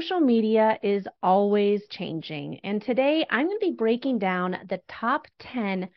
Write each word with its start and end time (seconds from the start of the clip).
Social 0.00 0.20
media 0.20 0.78
is 0.82 1.06
always 1.22 1.82
changing, 1.90 2.58
and 2.64 2.80
today 2.80 3.26
I'm 3.28 3.48
going 3.48 3.58
to 3.60 3.66
be 3.66 3.76
breaking 3.76 4.18
down 4.18 4.56
the 4.70 4.80
top 4.88 5.26
10 5.40 5.90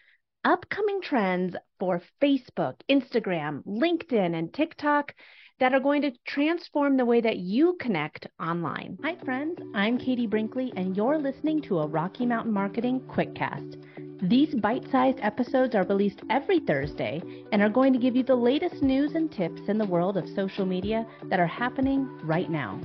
upcoming 0.44 1.00
trends 1.02 1.56
for 1.80 2.02
Facebook, 2.22 2.74
Instagram, 2.92 3.64
LinkedIn, 3.66 4.38
and 4.38 4.54
TikTok 4.54 5.16
that 5.62 5.74
are 5.74 5.80
going 5.80 6.02
to 6.02 6.12
transform 6.28 6.98
the 6.98 7.06
way 7.06 7.22
that 7.22 7.38
you 7.38 7.78
connect 7.80 8.28
online. 8.42 8.98
Hi, 9.04 9.16
friends. 9.24 9.58
I'm 9.74 9.98
Katie 9.98 10.28
Brinkley, 10.28 10.74
and 10.76 10.98
you're 10.98 11.18
listening 11.18 11.62
to 11.62 11.80
a 11.80 11.88
Rocky 11.88 12.26
Mountain 12.26 12.52
Marketing 12.52 13.00
Quickcast. 13.08 13.82
These 14.30 14.54
bite 14.56 14.84
sized 14.92 15.20
episodes 15.22 15.76
are 15.76 15.86
released 15.86 16.20
every 16.30 16.60
Thursday 16.60 17.22
and 17.54 17.62
are 17.62 17.70
going 17.70 17.94
to 17.94 18.00
give 18.00 18.18
you 18.18 18.24
the 18.24 18.36
latest 18.36 18.84
news 18.84 19.16
and 19.16 19.32
tips 19.32 19.62
in 19.70 19.78
the 19.78 19.86
world 19.86 20.18
of 20.18 20.28
social 20.36 20.66
media 20.66 21.06
that 21.30 21.40
are 21.40 21.48
happening 21.48 22.10
right 22.26 22.50
now. 22.50 22.82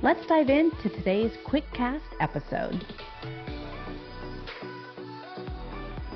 Let's 0.00 0.24
dive 0.26 0.48
into 0.48 0.88
today's 0.90 1.32
Quickcast 1.44 2.02
episode. 2.20 2.86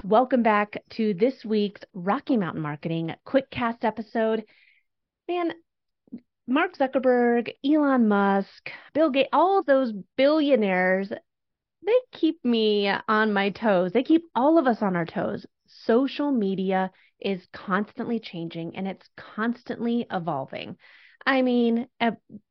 Welcome 0.04 0.44
back 0.44 0.80
to 0.90 1.14
this 1.14 1.44
week's 1.44 1.80
Rocky 1.92 2.36
Mountain 2.36 2.62
Marketing 2.62 3.12
Quickcast 3.26 3.78
episode. 3.82 4.44
Man, 5.28 5.54
Mark 6.46 6.76
Zuckerberg, 6.78 7.50
Elon 7.64 8.06
Musk, 8.06 8.70
Bill 8.94 9.10
Gates, 9.10 9.30
all 9.32 9.64
those 9.64 9.92
billionaires, 10.16 11.08
they 11.84 11.98
keep 12.12 12.44
me 12.44 12.88
on 13.08 13.32
my 13.32 13.50
toes. 13.50 13.90
They 13.92 14.04
keep 14.04 14.22
all 14.36 14.58
of 14.58 14.68
us 14.68 14.80
on 14.80 14.94
our 14.94 15.06
toes. 15.06 15.44
Social 15.66 16.30
media 16.30 16.92
is 17.18 17.44
constantly 17.52 18.20
changing 18.20 18.76
and 18.76 18.86
it's 18.86 19.08
constantly 19.16 20.06
evolving. 20.08 20.76
I 21.24 21.42
mean, 21.42 21.88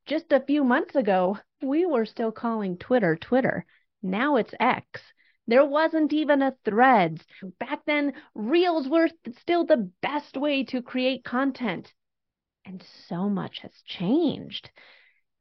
just 0.05 0.31
a 0.31 0.39
few 0.39 0.63
months 0.63 0.95
ago, 0.95 1.37
we 1.61 1.85
were 1.85 2.05
still 2.05 2.31
calling 2.31 2.77
Twitter 2.77 3.15
Twitter. 3.15 3.65
Now 4.01 4.37
it's 4.37 4.53
X. 4.59 5.01
There 5.47 5.65
wasn't 5.65 6.13
even 6.13 6.41
a 6.41 6.55
threads. 6.63 7.25
Back 7.59 7.85
then, 7.85 8.13
reels 8.33 8.87
were 8.87 9.09
still 9.39 9.65
the 9.65 9.91
best 10.01 10.37
way 10.37 10.63
to 10.65 10.81
create 10.81 11.23
content. 11.23 11.93
And 12.65 12.83
so 13.09 13.27
much 13.27 13.59
has 13.59 13.81
changed. 13.85 14.69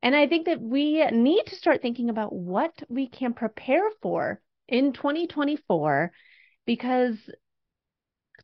And 0.02 0.16
I 0.16 0.26
think 0.26 0.46
that 0.46 0.60
we 0.60 1.04
need 1.10 1.44
to 1.46 1.56
start 1.56 1.82
thinking 1.82 2.08
about 2.10 2.32
what 2.32 2.72
we 2.88 3.06
can 3.08 3.34
prepare 3.34 3.88
for 4.00 4.40
in 4.66 4.92
2024 4.92 6.10
because 6.64 7.16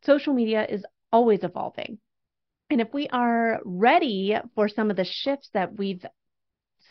social 0.03 0.33
media 0.33 0.65
is 0.65 0.85
always 1.11 1.43
evolving. 1.43 1.99
And 2.69 2.81
if 2.81 2.93
we 2.93 3.07
are 3.09 3.61
ready 3.63 4.35
for 4.55 4.67
some 4.67 4.89
of 4.89 4.97
the 4.97 5.05
shifts 5.05 5.49
that 5.53 5.77
we've 5.77 6.05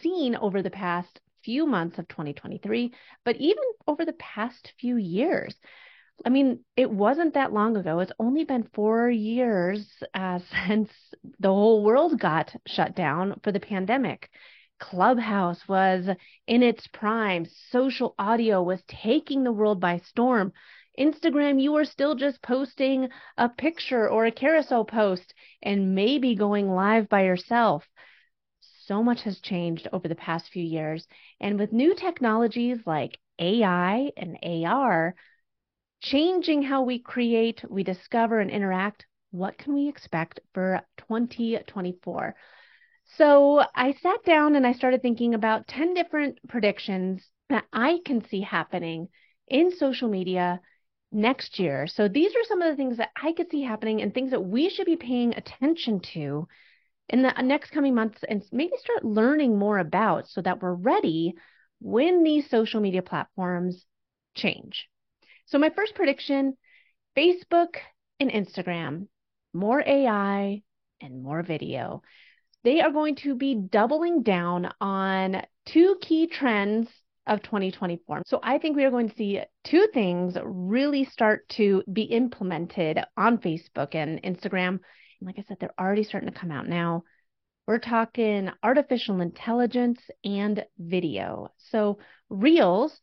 seen 0.00 0.36
over 0.36 0.62
the 0.62 0.70
past 0.70 1.20
few 1.44 1.66
months 1.66 1.98
of 1.98 2.08
2023, 2.08 2.92
but 3.24 3.36
even 3.36 3.62
over 3.86 4.04
the 4.04 4.14
past 4.14 4.72
few 4.80 4.97
years, 4.97 5.54
I 6.24 6.30
mean, 6.30 6.60
it 6.77 6.91
wasn't 6.91 7.34
that 7.34 7.52
long 7.52 7.77
ago. 7.77 7.98
It's 8.00 8.12
only 8.19 8.44
been 8.44 8.69
four 8.74 9.10
years 9.10 9.86
uh, 10.14 10.41
since 10.66 10.91
the 11.38 11.48
whole 11.48 11.84
world 11.84 12.19
got 12.19 12.54
shut 12.66 12.97
down 12.97 13.41
for 13.42 13.52
the 13.52 13.60
pandemic. 13.60 14.30
Clubhouse 14.78 15.66
was 15.69 16.06
in 16.47 16.62
its 16.62 16.86
prime. 16.88 17.47
Social 17.70 18.14
audio 18.19 18.62
was 18.62 18.82
taking 18.88 19.42
the 19.42 19.52
world 19.52 19.80
by 19.80 19.98
storm. 19.98 20.52
Instagram, 20.98 21.61
you 21.61 21.72
were 21.72 21.84
still 21.84 22.14
just 22.14 22.42
posting 22.42 23.08
a 23.36 23.48
picture 23.48 24.08
or 24.08 24.27
a 24.27 24.33
carousel 24.33 24.84
post 24.84 25.34
and 25.62 25.94
maybe 25.94 26.34
going 26.34 26.70
live 26.70 27.08
by 27.08 27.25
yourself. 27.25 27.86
So 28.61 29.03
much 29.03 29.22
has 29.22 29.41
changed 29.41 29.88
over 29.92 30.08
the 30.08 30.14
past 30.14 30.48
few 30.48 30.64
years. 30.64 31.06
And 31.41 31.58
with 31.58 31.72
new 31.72 31.94
technologies 31.94 32.78
like 32.86 33.19
AI 33.38 34.11
and 34.16 34.38
AR, 34.42 35.14
changing 36.00 36.62
how 36.62 36.83
we 36.83 36.98
create, 36.98 37.64
we 37.69 37.83
discover, 37.83 38.38
and 38.38 38.50
interact, 38.50 39.06
what 39.31 39.59
can 39.59 39.75
we 39.75 39.88
expect 39.88 40.41
for 40.54 40.81
2024? 40.98 42.34
So 43.16 43.62
I 43.75 43.92
sat 43.92 44.25
down 44.25 44.56
and 44.56 44.66
I 44.66 44.72
started 44.72 45.03
thinking 45.03 45.34
about 45.34 45.66
10 45.66 45.94
different 45.94 46.38
predictions 46.48 47.28
that 47.48 47.65
I 47.72 47.98
can 48.04 48.25
see 48.25 48.41
happening 48.41 49.09
in 49.48 49.71
social 49.71 50.09
media 50.09 50.60
next 51.12 51.59
year. 51.59 51.87
So 51.87 52.09
these 52.09 52.33
are 52.34 52.44
some 52.44 52.62
of 52.62 52.71
the 52.71 52.77
things 52.77 52.99
that 52.99 53.11
I 53.21 53.33
could 53.33 53.50
see 53.50 53.62
happening 53.62 54.03
and 54.03 54.12
things 54.12 54.31
that 54.31 54.44
we 54.44 54.69
should 54.69 54.87
be 54.87 54.97
paying 54.97 55.34
attention 55.34 56.00
to 56.15 56.49
in 57.09 57.22
the 57.22 57.33
next 57.43 57.71
coming 57.71 57.94
months 57.94 58.19
and 58.28 58.44
maybe 58.53 58.72
start 58.78 59.05
learning 59.05 59.59
more 59.59 59.78
about 59.78 60.28
so 60.28 60.43
that 60.43 60.61
we're 60.61 60.75
ready 60.75 61.34
when 61.81 62.22
these 62.22 62.50
social 62.50 62.81
media 62.81 63.03
platforms 63.03 63.84
change. 64.34 64.89
So, 65.47 65.59
my 65.59 65.71
first 65.71 65.95
prediction 65.95 66.56
Facebook 67.16 67.77
and 68.21 68.31
Instagram, 68.31 69.06
more 69.53 69.83
AI 69.87 70.62
and 71.00 71.22
more 71.22 71.43
video. 71.43 72.03
They 72.65 72.81
are 72.81 72.91
going 72.91 73.16
to 73.16 73.34
be 73.34 73.55
doubling 73.55 74.22
down 74.22 74.72
on 74.81 75.43
two 75.66 75.97
key 76.00 76.27
trends 76.27 76.89
of 77.26 77.42
2024. 77.42 78.22
So 78.26 78.41
I 78.42 78.59
think 78.59 78.76
we 78.76 78.84
are 78.84 78.91
going 78.91 79.09
to 79.09 79.16
see 79.16 79.41
two 79.64 79.88
things 79.92 80.37
really 80.42 81.04
start 81.04 81.48
to 81.50 81.82
be 81.92 82.03
implemented 82.03 83.00
on 83.16 83.38
Facebook 83.38 83.94
and 83.94 84.22
Instagram. 84.22 84.69
And 84.69 84.81
like 85.22 85.38
I 85.38 85.44
said, 85.47 85.59
they're 85.60 85.81
already 85.81 86.04
starting 86.04 86.31
to 86.31 86.38
come 86.38 86.50
out 86.50 86.69
now. 86.69 87.04
We're 87.66 87.78
talking 87.78 88.50
artificial 88.62 89.20
intelligence 89.20 90.00
and 90.25 90.65
video. 90.78 91.48
So 91.56 91.98
Reels, 92.28 93.00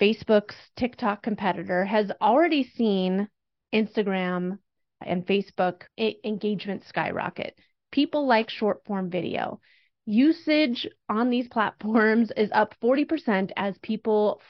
Facebook's 0.00 0.56
TikTok 0.76 1.22
competitor, 1.22 1.84
has 1.86 2.10
already 2.20 2.64
seen 2.64 3.28
Instagram 3.72 4.58
and 5.00 5.26
Facebook 5.26 5.82
engagement 5.98 6.84
skyrocket. 6.84 7.58
People 7.90 8.26
like 8.26 8.50
short 8.50 8.84
form 8.84 9.08
video 9.08 9.60
usage 10.06 10.86
on 11.08 11.30
these 11.30 11.48
platforms 11.48 12.30
is 12.36 12.50
up 12.52 12.74
40% 12.82 13.50
as 13.56 13.78
people 13.78 14.40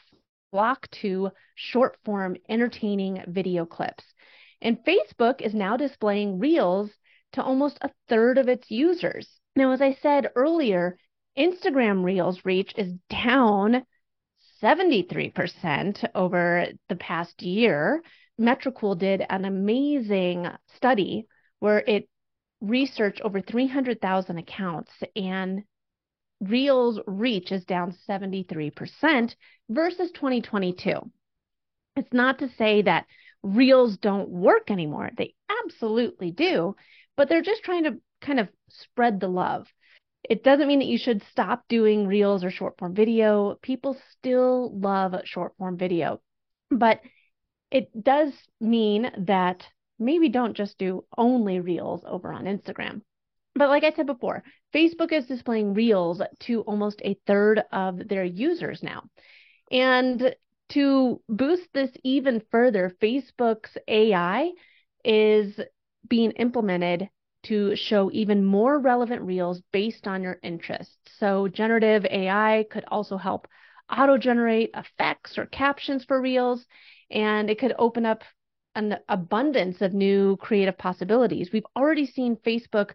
flock 0.50 0.88
to 1.02 1.30
short 1.54 1.96
form 2.04 2.36
entertaining 2.48 3.22
video 3.28 3.66
clips. 3.66 4.04
And 4.60 4.78
Facebook 4.84 5.40
is 5.40 5.54
now 5.54 5.76
displaying 5.76 6.38
Reels 6.38 6.90
to 7.32 7.42
almost 7.42 7.78
a 7.82 7.90
third 8.08 8.38
of 8.38 8.48
its 8.48 8.70
users. 8.70 9.28
Now, 9.56 9.72
as 9.72 9.82
I 9.82 9.94
said 10.00 10.30
earlier, 10.36 10.96
Instagram 11.36 12.04
Reels 12.04 12.44
reach 12.44 12.72
is 12.76 12.92
down 13.10 13.84
73% 14.62 16.08
over 16.14 16.66
the 16.88 16.96
past 16.96 17.42
year. 17.42 18.02
Metricool 18.40 18.98
did 18.98 19.24
an 19.28 19.44
amazing 19.44 20.48
study 20.76 21.26
where 21.58 21.78
it 21.78 22.08
research 22.64 23.20
over 23.22 23.40
300,000 23.40 24.38
accounts 24.38 24.92
and 25.14 25.64
Reels 26.40 27.00
reach 27.06 27.52
is 27.52 27.64
down 27.64 27.94
73% 28.08 29.34
versus 29.68 30.10
2022. 30.12 31.10
It's 31.96 32.12
not 32.12 32.38
to 32.40 32.48
say 32.58 32.82
that 32.82 33.06
Reels 33.42 33.96
don't 33.98 34.28
work 34.28 34.70
anymore. 34.70 35.10
They 35.16 35.34
absolutely 35.64 36.30
do, 36.32 36.74
but 37.16 37.28
they're 37.28 37.42
just 37.42 37.62
trying 37.62 37.84
to 37.84 38.00
kind 38.20 38.40
of 38.40 38.48
spread 38.68 39.20
the 39.20 39.28
love. 39.28 39.66
It 40.28 40.42
doesn't 40.42 40.66
mean 40.66 40.78
that 40.78 40.88
you 40.88 40.98
should 40.98 41.22
stop 41.30 41.64
doing 41.68 42.06
Reels 42.06 42.44
or 42.44 42.50
short 42.50 42.78
form 42.78 42.94
video. 42.94 43.56
People 43.62 43.96
still 44.10 44.76
love 44.78 45.14
short 45.24 45.54
form 45.58 45.76
video, 45.76 46.20
but 46.70 47.00
it 47.70 48.02
does 48.02 48.32
mean 48.60 49.10
that 49.26 49.66
maybe 49.98 50.28
don't 50.28 50.56
just 50.56 50.78
do 50.78 51.04
only 51.16 51.60
reels 51.60 52.04
over 52.06 52.32
on 52.32 52.44
Instagram. 52.44 53.02
But 53.54 53.68
like 53.68 53.84
I 53.84 53.92
said 53.92 54.06
before, 54.06 54.42
Facebook 54.74 55.12
is 55.12 55.26
displaying 55.26 55.74
reels 55.74 56.20
to 56.40 56.62
almost 56.62 57.00
a 57.04 57.16
third 57.26 57.62
of 57.70 58.08
their 58.08 58.24
users 58.24 58.82
now. 58.82 59.04
And 59.70 60.34
to 60.70 61.20
boost 61.28 61.68
this 61.72 61.90
even 62.02 62.42
further, 62.50 62.92
Facebook's 63.00 63.76
AI 63.86 64.50
is 65.04 65.60
being 66.08 66.32
implemented 66.32 67.08
to 67.44 67.76
show 67.76 68.10
even 68.12 68.44
more 68.44 68.78
relevant 68.78 69.22
reels 69.22 69.62
based 69.72 70.06
on 70.06 70.22
your 70.22 70.38
interests. 70.42 70.96
So, 71.18 71.46
generative 71.46 72.06
AI 72.06 72.64
could 72.70 72.84
also 72.88 73.16
help 73.16 73.46
auto 73.90 74.16
generate 74.16 74.70
effects 74.74 75.36
or 75.36 75.46
captions 75.46 76.04
for 76.04 76.20
reels, 76.20 76.66
and 77.10 77.50
it 77.50 77.58
could 77.58 77.74
open 77.78 78.06
up 78.06 78.22
an 78.74 78.96
abundance 79.08 79.80
of 79.80 79.92
new 79.92 80.36
creative 80.36 80.76
possibilities. 80.76 81.50
We've 81.52 81.66
already 81.76 82.06
seen 82.06 82.36
Facebook 82.36 82.92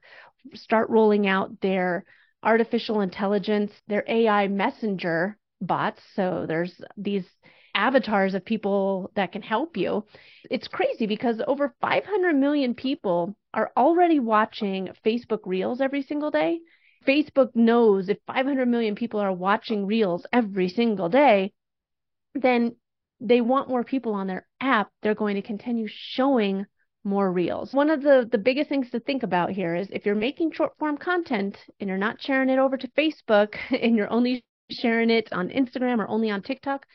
start 0.53 0.89
rolling 0.89 1.27
out 1.27 1.61
their 1.61 2.05
artificial 2.43 3.01
intelligence, 3.01 3.71
their 3.87 4.03
AI 4.07 4.47
messenger 4.47 5.37
bots. 5.61 6.01
So 6.15 6.45
there's 6.47 6.79
these 6.97 7.25
avatars 7.75 8.33
of 8.33 8.45
people 8.45 9.11
that 9.15 9.31
can 9.31 9.41
help 9.41 9.77
you. 9.77 10.05
It's 10.49 10.67
crazy 10.67 11.05
because 11.05 11.41
over 11.47 11.75
500 11.81 12.35
million 12.35 12.73
people 12.75 13.35
are 13.53 13.71
already 13.77 14.19
watching 14.19 14.89
Facebook 15.05 15.39
Reels 15.45 15.81
every 15.81 16.01
single 16.01 16.31
day. 16.31 16.59
Facebook 17.07 17.55
knows 17.55 18.09
if 18.09 18.17
500 18.27 18.67
million 18.67 18.95
people 18.95 19.19
are 19.19 19.31
watching 19.31 19.85
Reels 19.85 20.25
every 20.33 20.69
single 20.69 21.09
day, 21.09 21.53
then 22.35 22.75
they 23.21 23.41
want 23.41 23.69
more 23.69 23.83
people 23.83 24.13
on 24.13 24.27
their 24.27 24.47
app. 24.61 24.89
They're 25.01 25.15
going 25.15 25.35
to 25.35 25.41
continue 25.41 25.87
showing 25.87 26.65
more 27.03 27.31
reels. 27.31 27.73
One 27.73 27.89
of 27.89 28.01
the, 28.01 28.27
the 28.29 28.37
biggest 28.37 28.69
things 28.69 28.89
to 28.91 28.99
think 28.99 29.23
about 29.23 29.51
here 29.51 29.75
is 29.75 29.87
if 29.91 30.05
you're 30.05 30.15
making 30.15 30.51
short 30.51 30.77
form 30.77 30.97
content 30.97 31.57
and 31.79 31.87
you're 31.87 31.97
not 31.97 32.21
sharing 32.21 32.49
it 32.49 32.59
over 32.59 32.77
to 32.77 32.87
Facebook 32.89 33.55
and 33.81 33.95
you're 33.95 34.11
only 34.11 34.43
sharing 34.69 35.09
it 35.09 35.31
on 35.31 35.49
Instagram 35.49 35.99
or 35.99 36.07
only 36.07 36.29
on 36.29 36.41
TikTok, 36.41 36.85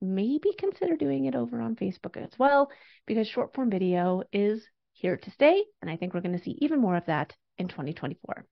maybe 0.00 0.50
consider 0.58 0.96
doing 0.96 1.24
it 1.24 1.34
over 1.34 1.60
on 1.60 1.76
Facebook 1.76 2.16
as 2.16 2.30
well, 2.38 2.70
because 3.06 3.26
short 3.26 3.54
form 3.54 3.70
video 3.70 4.22
is 4.32 4.62
here 4.92 5.16
to 5.16 5.30
stay. 5.30 5.64
And 5.80 5.90
I 5.90 5.96
think 5.96 6.14
we're 6.14 6.20
going 6.20 6.36
to 6.36 6.44
see 6.44 6.58
even 6.60 6.80
more 6.80 6.96
of 6.96 7.06
that 7.06 7.34
in 7.58 7.68
2024. 7.68 8.44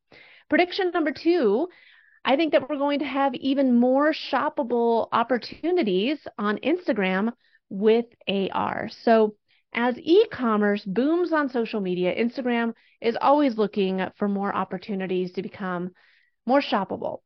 Prediction 0.49 0.91
number 0.93 1.13
two 1.13 1.69
I 2.25 2.37
think 2.37 2.53
that 2.53 2.69
we're 2.69 2.79
going 2.79 3.01
to 3.01 3.05
have 3.05 3.35
even 3.35 3.75
more 3.75 4.13
shoppable 4.13 5.09
opportunities 5.11 6.19
on 6.39 6.59
Instagram 6.59 7.33
with 7.73 8.05
AR. 8.29 8.91
So, 9.03 9.35
as 9.75 9.99
e 9.99 10.27
commerce 10.31 10.85
booms 10.85 11.33
on 11.33 11.49
social 11.49 11.81
media, 11.81 12.15
Instagram 12.15 12.75
is 13.01 13.17
always 13.21 13.57
looking 13.57 14.07
for 14.17 14.29
more 14.29 14.55
opportunities 14.55 15.33
to 15.33 15.43
become 15.43 15.91
more 16.45 16.61
shoppable. 16.61 17.21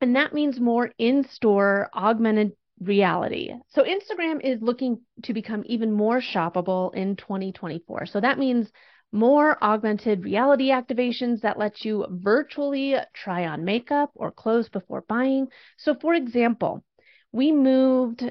And 0.00 0.16
that 0.16 0.34
means 0.34 0.58
more 0.58 0.90
in 0.98 1.24
store 1.28 1.88
augmented 1.94 2.52
reality. 2.80 3.52
So, 3.68 3.84
Instagram 3.84 4.40
is 4.42 4.60
looking 4.60 5.00
to 5.22 5.32
become 5.32 5.62
even 5.66 5.92
more 5.92 6.20
shoppable 6.20 6.92
in 6.94 7.14
2024. 7.14 8.06
So, 8.06 8.20
that 8.20 8.38
means 8.38 8.68
more 9.12 9.62
augmented 9.62 10.24
reality 10.24 10.70
activations 10.70 11.40
that 11.42 11.58
let 11.58 11.84
you 11.84 12.04
virtually 12.10 12.96
try 13.14 13.46
on 13.46 13.64
makeup 13.64 14.10
or 14.14 14.32
clothes 14.32 14.68
before 14.68 15.04
buying. 15.08 15.46
So, 15.76 15.94
for 15.94 16.14
example, 16.14 16.84
we 17.30 17.52
moved 17.52 18.24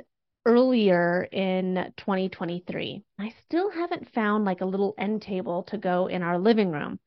earlier 0.48 1.28
in 1.30 1.92
2023. 1.98 3.04
I 3.20 3.34
still 3.46 3.70
haven't 3.70 4.14
found 4.14 4.46
like 4.46 4.62
a 4.62 4.66
little 4.66 4.96
end 4.98 5.22
table 5.22 5.64
to 5.64 5.78
go 5.78 6.08
in 6.08 6.24
our 6.24 6.40
living 6.40 6.72
room. 6.72 7.00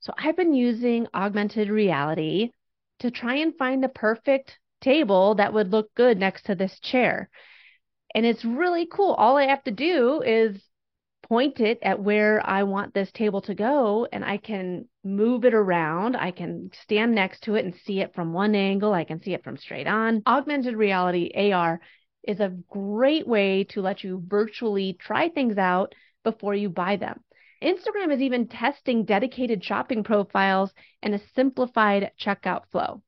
So, 0.00 0.12
I've 0.18 0.36
been 0.36 0.52
using 0.52 1.06
augmented 1.14 1.70
reality 1.70 2.50
to 2.98 3.10
try 3.12 3.36
and 3.36 3.56
find 3.56 3.82
the 3.82 3.88
perfect 3.88 4.58
table 4.80 5.36
that 5.36 5.52
would 5.52 5.70
look 5.70 5.94
good 5.94 6.18
next 6.18 6.46
to 6.46 6.56
this 6.56 6.78
chair. 6.80 7.30
And 8.14 8.26
it's 8.26 8.44
really 8.44 8.86
cool. 8.90 9.14
All 9.14 9.36
I 9.36 9.46
have 9.46 9.62
to 9.64 9.70
do 9.70 10.20
is 10.22 10.60
point 11.28 11.60
it 11.60 11.78
at 11.82 12.00
where 12.00 12.44
I 12.44 12.62
want 12.62 12.94
this 12.94 13.12
table 13.12 13.42
to 13.42 13.54
go 13.54 14.08
and 14.10 14.24
I 14.24 14.38
can 14.38 14.88
move 15.04 15.44
it 15.44 15.54
around. 15.54 16.16
I 16.16 16.30
can 16.30 16.70
stand 16.82 17.14
next 17.14 17.42
to 17.44 17.54
it 17.54 17.64
and 17.64 17.74
see 17.84 18.00
it 18.00 18.14
from 18.14 18.32
one 18.32 18.54
angle. 18.54 18.92
I 18.92 19.04
can 19.04 19.22
see 19.22 19.34
it 19.34 19.44
from 19.44 19.56
straight 19.56 19.86
on. 19.86 20.22
Augmented 20.26 20.74
reality, 20.74 21.30
AR, 21.52 21.80
is 22.22 22.40
a 22.40 22.56
great 22.68 23.26
way 23.26 23.64
to 23.70 23.80
let 23.80 24.04
you 24.04 24.22
virtually 24.26 24.96
try 25.00 25.28
things 25.28 25.58
out 25.58 25.94
before 26.24 26.54
you 26.54 26.68
buy 26.68 26.96
them. 26.96 27.20
Instagram 27.62 28.12
is 28.12 28.20
even 28.20 28.48
testing 28.48 29.04
dedicated 29.04 29.64
shopping 29.64 30.04
profiles 30.04 30.72
and 31.02 31.14
a 31.14 31.20
simplified 31.34 32.12
checkout 32.20 32.62
flow. 32.70 33.02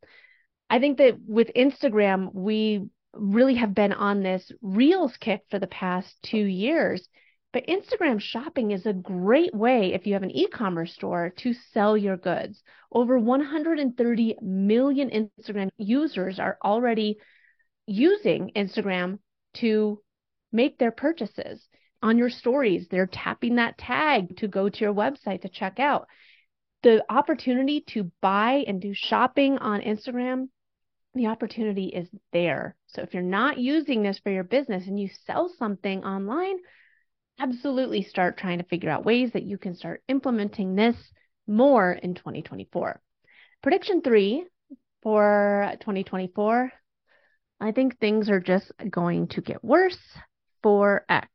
I 0.68 0.78
think 0.78 0.98
that 0.98 1.18
with 1.26 1.50
Instagram, 1.54 2.34
we 2.34 2.88
really 3.12 3.56
have 3.56 3.74
been 3.74 3.92
on 3.92 4.22
this 4.22 4.50
Reels 4.62 5.16
kick 5.16 5.42
for 5.50 5.58
the 5.58 5.66
past 5.66 6.14
two 6.22 6.44
years 6.44 7.08
but 7.52 7.66
Instagram 7.66 8.20
shopping 8.20 8.70
is 8.70 8.86
a 8.86 8.92
great 8.92 9.52
way 9.52 9.92
if 9.92 10.06
you 10.06 10.12
have 10.12 10.22
an 10.22 10.30
e 10.30 10.46
commerce 10.46 10.92
store 10.94 11.32
to 11.38 11.52
sell 11.72 11.96
your 11.96 12.16
goods. 12.16 12.62
Over 12.92 13.18
130 13.18 14.36
million 14.40 15.10
Instagram 15.10 15.70
users 15.76 16.38
are 16.38 16.58
already 16.64 17.18
using 17.86 18.52
Instagram 18.56 19.18
to 19.54 20.00
make 20.52 20.78
their 20.78 20.92
purchases. 20.92 21.66
On 22.02 22.16
your 22.16 22.30
stories, 22.30 22.86
they're 22.88 23.06
tapping 23.06 23.56
that 23.56 23.76
tag 23.78 24.36
to 24.38 24.48
go 24.48 24.68
to 24.68 24.80
your 24.80 24.94
website 24.94 25.42
to 25.42 25.48
check 25.48 25.78
out. 25.78 26.06
The 26.82 27.04
opportunity 27.10 27.84
to 27.88 28.10
buy 28.22 28.64
and 28.66 28.80
do 28.80 28.94
shopping 28.94 29.58
on 29.58 29.82
Instagram, 29.82 30.48
the 31.14 31.26
opportunity 31.26 31.86
is 31.86 32.08
there. 32.32 32.76
So 32.86 33.02
if 33.02 33.12
you're 33.12 33.22
not 33.22 33.58
using 33.58 34.02
this 34.02 34.18
for 34.18 34.30
your 34.30 34.44
business 34.44 34.86
and 34.86 34.98
you 34.98 35.10
sell 35.26 35.52
something 35.58 36.04
online, 36.04 36.56
absolutely 37.38 38.02
start 38.02 38.38
trying 38.38 38.58
to 38.58 38.64
figure 38.64 38.90
out 38.90 39.04
ways 39.04 39.32
that 39.32 39.42
you 39.42 39.58
can 39.58 39.74
start 39.74 40.02
implementing 40.08 40.74
this 40.74 40.96
more 41.46 41.92
in 41.92 42.14
2024. 42.14 43.00
Prediction 43.62 44.00
three 44.00 44.44
for 45.02 45.74
2024 45.80 46.72
I 47.60 47.72
think 47.72 47.98
things 47.98 48.30
are 48.30 48.40
just 48.40 48.72
going 48.88 49.28
to 49.28 49.40
get 49.42 49.62
worse 49.62 49.98
for 50.62 51.04
X. 51.08 51.28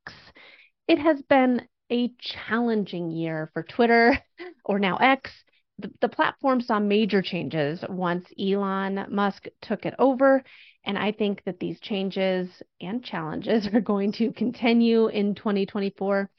It 0.87 0.99
has 0.99 1.21
been 1.23 1.67
a 1.91 2.11
challenging 2.19 3.11
year 3.11 3.49
for 3.53 3.63
Twitter, 3.63 4.17
or 4.65 4.79
now 4.79 4.97
X. 4.97 5.31
The, 5.77 5.91
the 6.01 6.09
platform 6.09 6.61
saw 6.61 6.79
major 6.79 7.21
changes 7.21 7.83
once 7.87 8.25
Elon 8.39 9.05
Musk 9.09 9.47
took 9.61 9.85
it 9.85 9.93
over, 9.99 10.43
and 10.85 10.97
I 10.97 11.11
think 11.11 11.43
that 11.45 11.59
these 11.59 11.79
changes 11.79 12.49
and 12.81 13.03
challenges 13.03 13.67
are 13.73 13.81
going 13.81 14.13
to 14.13 14.31
continue 14.31 15.07
in 15.07 15.35
2024. 15.35 16.29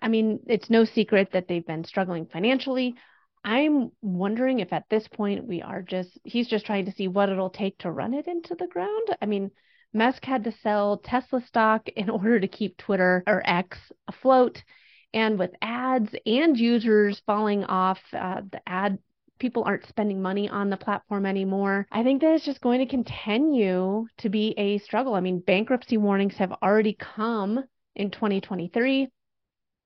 I 0.00 0.08
mean, 0.08 0.40
it's 0.46 0.70
no 0.70 0.84
secret 0.84 1.30
that 1.32 1.48
they've 1.48 1.66
been 1.66 1.84
struggling 1.84 2.26
financially. 2.26 2.94
I'm 3.44 3.92
wondering 4.00 4.60
if 4.60 4.72
at 4.72 4.88
this 4.88 5.06
point 5.06 5.46
we 5.46 5.60
are 5.60 5.82
just, 5.82 6.18
he's 6.24 6.48
just 6.48 6.64
trying 6.64 6.86
to 6.86 6.92
see 6.92 7.08
what 7.08 7.28
it'll 7.28 7.50
take 7.50 7.76
to 7.78 7.90
run 7.90 8.14
it 8.14 8.26
into 8.26 8.54
the 8.54 8.66
ground. 8.66 9.08
I 9.20 9.26
mean, 9.26 9.50
Musk 9.92 10.24
had 10.24 10.44
to 10.44 10.52
sell 10.62 10.98
Tesla 10.98 11.42
stock 11.46 11.88
in 11.88 12.10
order 12.10 12.40
to 12.40 12.48
keep 12.48 12.76
Twitter 12.78 13.22
or 13.26 13.42
X 13.44 13.78
afloat. 14.08 14.62
And 15.12 15.38
with 15.38 15.52
ads 15.62 16.14
and 16.26 16.58
users 16.58 17.22
falling 17.26 17.64
off, 17.64 18.00
uh, 18.12 18.40
the 18.50 18.60
ad 18.66 18.98
people 19.38 19.64
aren't 19.64 19.86
spending 19.86 20.22
money 20.22 20.48
on 20.48 20.70
the 20.70 20.76
platform 20.76 21.26
anymore. 21.26 21.86
I 21.92 22.02
think 22.02 22.22
that 22.22 22.34
it's 22.34 22.44
just 22.44 22.60
going 22.60 22.80
to 22.80 22.86
continue 22.86 24.06
to 24.18 24.28
be 24.28 24.54
a 24.56 24.78
struggle. 24.78 25.14
I 25.14 25.20
mean, 25.20 25.40
bankruptcy 25.40 25.98
warnings 25.98 26.36
have 26.36 26.52
already 26.62 26.94
come 26.94 27.62
in 27.94 28.10
2023. 28.10 29.08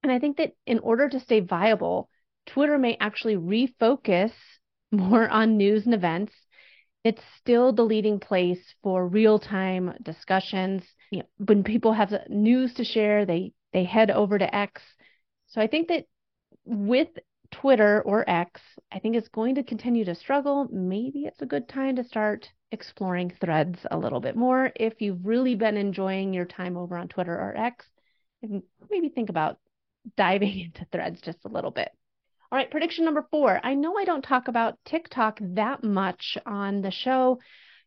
And 0.02 0.12
I 0.12 0.18
think 0.18 0.36
that 0.36 0.52
in 0.66 0.78
order 0.78 1.08
to 1.08 1.20
stay 1.20 1.40
viable, 1.40 2.08
Twitter 2.48 2.78
may 2.78 2.96
actually 3.00 3.36
refocus 3.36 4.32
more 4.92 5.28
on 5.28 5.56
news 5.56 5.84
and 5.84 5.94
events. 5.94 6.32
It's 7.04 7.22
still 7.38 7.72
the 7.72 7.84
leading 7.84 8.18
place 8.18 8.74
for 8.82 9.06
real-time 9.06 9.94
discussions. 10.02 10.82
You 11.10 11.20
know, 11.20 11.26
when 11.46 11.62
people 11.62 11.92
have 11.92 12.12
news 12.28 12.74
to 12.74 12.84
share, 12.84 13.24
they 13.24 13.52
they 13.72 13.84
head 13.84 14.10
over 14.10 14.38
to 14.38 14.54
X. 14.54 14.82
So 15.48 15.60
I 15.60 15.66
think 15.66 15.88
that 15.88 16.06
with 16.64 17.08
Twitter 17.50 18.02
or 18.02 18.28
X, 18.28 18.60
I 18.90 18.98
think 18.98 19.16
it's 19.16 19.28
going 19.28 19.54
to 19.56 19.62
continue 19.62 20.04
to 20.04 20.14
struggle. 20.14 20.68
Maybe 20.70 21.24
it's 21.24 21.42
a 21.42 21.46
good 21.46 21.68
time 21.68 21.96
to 21.96 22.04
start 22.04 22.48
exploring 22.72 23.32
threads 23.40 23.78
a 23.90 23.98
little 23.98 24.20
bit 24.20 24.36
more. 24.36 24.72
If 24.76 25.00
you've 25.00 25.24
really 25.24 25.54
been 25.54 25.76
enjoying 25.76 26.34
your 26.34 26.44
time 26.44 26.76
over 26.76 26.96
on 26.96 27.08
Twitter 27.08 27.34
or 27.34 27.56
X, 27.56 27.84
maybe 28.90 29.08
think 29.08 29.30
about 29.30 29.58
diving 30.16 30.60
into 30.66 30.86
threads 30.90 31.20
just 31.20 31.38
a 31.44 31.48
little 31.48 31.70
bit. 31.70 31.90
All 32.50 32.56
right, 32.56 32.70
prediction 32.70 33.04
number 33.04 33.26
four. 33.30 33.60
I 33.62 33.74
know 33.74 33.98
I 33.98 34.06
don't 34.06 34.22
talk 34.22 34.48
about 34.48 34.78
TikTok 34.86 35.38
that 35.42 35.84
much 35.84 36.38
on 36.46 36.80
the 36.80 36.90
show. 36.90 37.40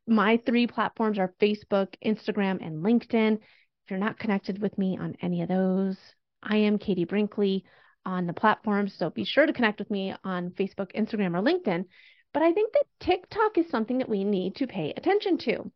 My 0.05 0.39
three 0.45 0.67
platforms 0.67 1.17
are 1.17 1.33
Facebook, 1.41 1.95
Instagram, 2.05 2.63
and 2.63 2.83
LinkedIn. 2.83 3.37
If 3.37 3.89
you're 3.89 3.97
not 3.97 4.19
connected 4.19 4.61
with 4.61 4.77
me 4.77 4.99
on 5.01 5.15
any 5.19 5.41
of 5.41 5.49
those, 5.49 5.97
I 6.43 6.57
am 6.57 6.77
Katie 6.77 7.05
Brinkley 7.05 7.63
on 8.05 8.27
the 8.27 8.33
platforms. 8.33 8.93
So 8.93 9.09
be 9.09 9.25
sure 9.25 9.47
to 9.47 9.53
connect 9.53 9.79
with 9.79 9.89
me 9.89 10.13
on 10.23 10.51
Facebook, 10.51 10.95
Instagram, 10.95 11.35
or 11.35 11.41
LinkedIn. 11.41 11.85
But 12.31 12.43
I 12.43 12.53
think 12.53 12.73
that 12.73 12.85
TikTok 12.99 13.57
is 13.57 13.67
something 13.71 13.97
that 13.97 14.09
we 14.09 14.23
need 14.23 14.57
to 14.57 14.67
pay 14.67 14.93
attention 14.95 15.39
to. 15.39 15.71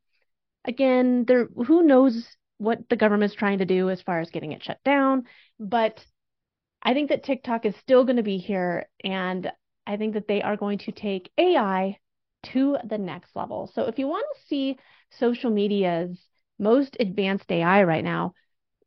Again, 0.63 1.25
there 1.27 1.48
who 1.65 1.82
knows 1.82 2.38
what 2.60 2.88
the 2.88 2.98
government's 2.98 3.36
trying 3.36 3.58
to 3.58 3.65
do 3.65 3.89
as 3.89 4.04
far 4.04 4.20
as 4.20 4.30
getting 4.30 4.51
it 4.51 4.63
shut 4.63 4.84
down, 4.86 5.24
but 5.60 6.06
I 6.86 6.94
think 6.94 7.10
that 7.10 7.24
TikTok 7.24 7.65
is 7.65 7.75
still 7.82 8.06
going 8.06 8.18
to 8.18 8.24
be 8.24 8.38
here 8.38 8.86
and 9.04 9.51
I 9.88 9.98
think 9.98 10.13
that 10.13 10.27
they 10.27 10.44
are 10.44 10.56
going 10.56 10.77
to 10.80 10.92
take 10.92 11.32
AI 11.38 11.98
to 12.54 12.77
the 12.88 13.00
next 13.00 13.36
level. 13.36 13.72
So 13.74 13.84
if 13.84 13.98
you 13.98 14.08
want 14.08 14.25
to 14.36 14.48
see 14.48 14.77
social 15.10 15.50
media's 15.50 16.15
most 16.60 16.96
advanced 17.00 17.51
AI 17.51 17.84
right 17.84 18.04
now, 18.04 18.34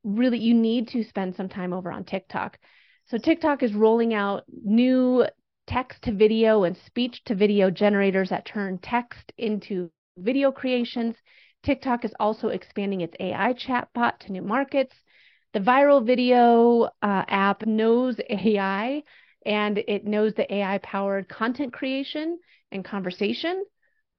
really 0.05 0.39
you 0.39 0.55
need 0.55 0.89
to 0.89 1.03
spend 1.03 1.35
some 1.35 1.49
time 1.49 1.73
over 1.73 1.91
on 1.91 2.05
TikTok. 2.05 2.59
So 3.07 3.19
TikTok 3.19 3.65
is 3.65 3.75
rolling 3.75 4.15
out 4.15 4.45
new 4.49 5.27
text 5.67 6.03
to 6.03 6.13
video 6.13 6.63
and 6.63 6.77
speech 6.87 7.23
to 7.25 7.35
video 7.35 7.69
generators 7.69 8.31
that 8.31 8.47
turn 8.47 8.79
text 8.79 9.33
into 9.37 9.91
video 10.17 10.53
creations. 10.53 11.17
TikTok 11.65 12.05
is 12.05 12.15
also 12.21 12.49
expanding 12.49 13.01
its 13.01 13.17
AI 13.19 13.55
chatbot 13.55 14.19
to 14.21 14.33
new 14.33 14.43
markets. 14.43 14.95
The 15.53 15.61
viral 15.61 16.05
video 16.05 16.91
uh, 17.03 17.25
app 17.27 17.67
knows 17.67 18.21
AI 18.29 19.03
and 19.47 19.79
it 19.79 20.05
knows 20.05 20.35
the 20.35 20.53
AI 20.53 20.79
powered 20.79 21.29
content 21.29 21.73
creation 21.73 22.39
and 22.71 22.85
conversation 22.85 23.65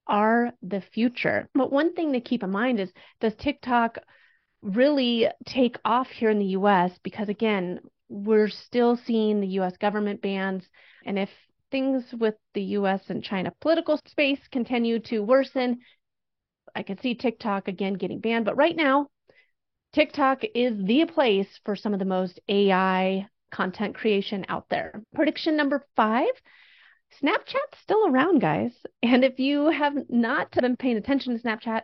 are 0.07 0.51
the 0.63 0.81
future. 0.81 1.47
But 1.53 1.71
one 1.71 1.93
thing 1.93 2.13
to 2.13 2.21
keep 2.21 2.41
in 2.41 2.49
mind 2.49 2.79
is 2.79 2.91
does 3.21 3.35
TikTok 3.35 3.99
really 4.61 5.27
take 5.45 5.77
off 5.85 6.07
here 6.09 6.31
in 6.31 6.39
the 6.39 6.57
US? 6.57 6.97
Because 7.03 7.29
again, 7.29 7.79
we're 8.09 8.49
still 8.49 8.97
seeing 8.97 9.39
the 9.39 9.59
US 9.59 9.77
government 9.77 10.21
bans. 10.21 10.67
And 11.05 11.19
if 11.19 11.29
things 11.69 12.03
with 12.11 12.35
the 12.55 12.63
US 12.63 13.09
and 13.09 13.23
China 13.23 13.53
political 13.61 13.99
space 14.07 14.39
continue 14.51 14.99
to 15.01 15.19
worsen, 15.19 15.79
I 16.73 16.81
can 16.81 16.97
see 16.97 17.13
TikTok 17.13 17.67
again 17.67 17.93
getting 17.93 18.19
banned. 18.19 18.45
But 18.45 18.57
right 18.57 18.75
now, 18.75 19.09
TikTok 19.93 20.43
is 20.53 20.73
the 20.83 21.05
place 21.05 21.59
for 21.65 21.75
some 21.75 21.93
of 21.93 21.99
the 21.99 22.05
most 22.05 22.39
AI 22.47 23.27
content 23.51 23.95
creation 23.95 24.45
out 24.47 24.69
there. 24.69 25.01
Prediction 25.15 25.57
number 25.57 25.85
five 25.95 26.29
Snapchat's 27.21 27.79
still 27.81 28.07
around, 28.07 28.39
guys. 28.39 28.71
And 29.01 29.23
if 29.23 29.39
you 29.39 29.69
have 29.69 29.93
not 30.09 30.51
been 30.51 30.77
paying 30.77 30.97
attention 30.97 31.35
to 31.35 31.43
Snapchat, 31.43 31.81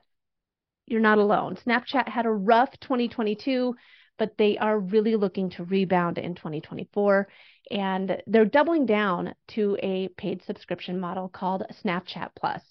you're 0.86 1.02
not 1.02 1.18
alone. 1.18 1.58
Snapchat 1.66 2.08
had 2.08 2.26
a 2.26 2.32
rough 2.32 2.70
2022, 2.80 3.76
but 4.18 4.38
they 4.38 4.58
are 4.58 4.80
really 4.80 5.16
looking 5.16 5.50
to 5.52 5.64
rebound 5.64 6.18
in 6.18 6.36
2024. 6.36 7.28
And 7.72 8.22
they're 8.28 8.46
doubling 8.46 8.86
down 8.86 9.34
to 9.50 9.78
a 9.82 10.10
paid 10.10 10.44
subscription 10.44 11.00
model 11.00 11.28
called 11.28 11.64
Snapchat 11.84 12.30
Plus. 12.36 12.62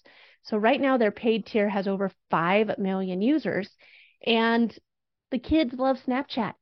So 0.43 0.57
right 0.57 0.79
now, 0.79 0.97
their 0.97 1.11
paid 1.11 1.45
tier 1.45 1.67
has 1.67 1.87
over 1.87 2.09
5 2.31 2.77
million 2.77 3.21
users. 3.21 3.69
And 4.25 4.75
the 5.35 5.39
kids 5.39 5.73
love 5.77 5.97
Snapchat. 6.07 6.53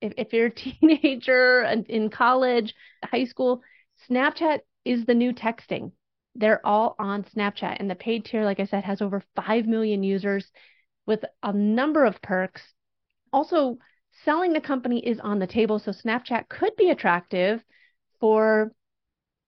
If, 0.00 0.14
if 0.16 0.32
you're 0.32 0.46
a 0.46 0.50
teenager 0.80 1.60
and 1.60 1.86
in 1.86 2.10
college, 2.10 2.74
high 3.04 3.26
school, 3.26 3.62
Snapchat 4.10 4.60
is 4.84 5.04
the 5.06 5.14
new 5.14 5.32
texting. 5.32 5.92
They're 6.34 6.64
all 6.66 6.96
on 6.98 7.22
Snapchat. 7.22 7.76
And 7.78 7.88
the 7.88 7.94
paid 7.94 8.24
tier, 8.24 8.44
like 8.44 8.58
I 8.58 8.64
said, 8.64 8.82
has 8.82 9.00
over 9.00 9.22
5 9.36 9.66
million 9.66 10.02
users 10.02 10.50
with 11.06 11.20
a 11.44 11.52
number 11.52 12.04
of 12.04 12.20
perks. 12.20 12.62
Also, 13.32 13.78
selling 14.24 14.54
the 14.54 14.60
company 14.60 15.06
is 15.06 15.20
on 15.20 15.38
the 15.38 15.46
table. 15.46 15.78
So 15.78 15.92
Snapchat 15.92 16.48
could 16.48 16.74
be 16.74 16.90
attractive 16.90 17.62
for 18.18 18.72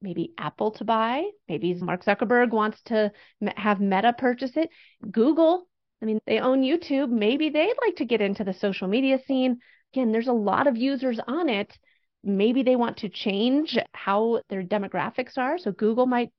maybe 0.01 0.35
Apple 0.39 0.71
to 0.73 0.85
buy. 0.85 1.25
Maybe 1.49 1.75
Mark 1.75 2.05
Zuckerberg 2.05 2.51
wants 2.51 2.81
to 2.83 3.11
have 3.57 3.81
Meta 3.81 4.13
purchase 4.17 4.53
it. 4.55 4.71
Google, 5.11 5.67
I 6.03 6.05
mean, 6.05 6.21
they 6.27 6.41
own 6.41 6.63
YouTube. 6.63 7.11
Maybe 7.11 7.49
they'd 7.49 7.77
like 7.81 7.97
to 7.97 8.05
get 8.05 8.21
into 8.21 8.45
the 8.45 8.53
social 8.53 8.89
media 8.89 9.21
scene. 9.27 9.61
Again, 9.95 10.11
there's 10.11 10.27
a 10.27 10.33
lot 10.33 10.67
of 10.67 10.77
users 10.77 11.21
on 11.27 11.49
it 11.49 11.79
maybe 12.25 12.63
they 12.63 12.77
want 12.77 12.99
to 12.99 13.09
change 13.09 13.77
how 13.93 14.43
their 14.49 14.63
demographics 14.63 15.37
are. 15.37 15.59
So 15.59 15.73
Google 15.73 16.07
might 16.07 16.31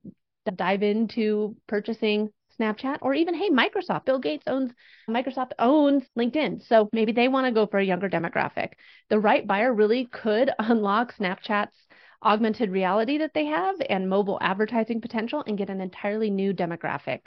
dive 0.55 0.83
into 0.83 1.55
purchasing 1.67 2.29
Snapchat 2.59 2.99
or 3.01 3.15
even 3.15 3.33
hey 3.33 3.49
Microsoft 3.49 4.05
Bill 4.05 4.19
Gates 4.19 4.43
owns 4.45 4.71
Microsoft 5.09 5.53
owns 5.57 6.03
LinkedIn 6.15 6.67
so 6.67 6.87
maybe 6.93 7.11
they 7.11 7.27
want 7.27 7.47
to 7.47 7.51
go 7.51 7.65
for 7.65 7.79
a 7.79 7.83
younger 7.83 8.07
demographic 8.09 8.73
the 9.09 9.19
right 9.19 9.47
buyer 9.47 9.73
really 9.73 10.05
could 10.05 10.51
unlock 10.59 11.15
Snapchat's 11.15 11.75
augmented 12.23 12.69
reality 12.69 13.17
that 13.17 13.33
they 13.33 13.45
have 13.45 13.75
and 13.89 14.07
mobile 14.07 14.37
advertising 14.39 15.01
potential 15.01 15.43
and 15.47 15.57
get 15.57 15.71
an 15.71 15.81
entirely 15.81 16.29
new 16.29 16.53
demographic 16.53 17.21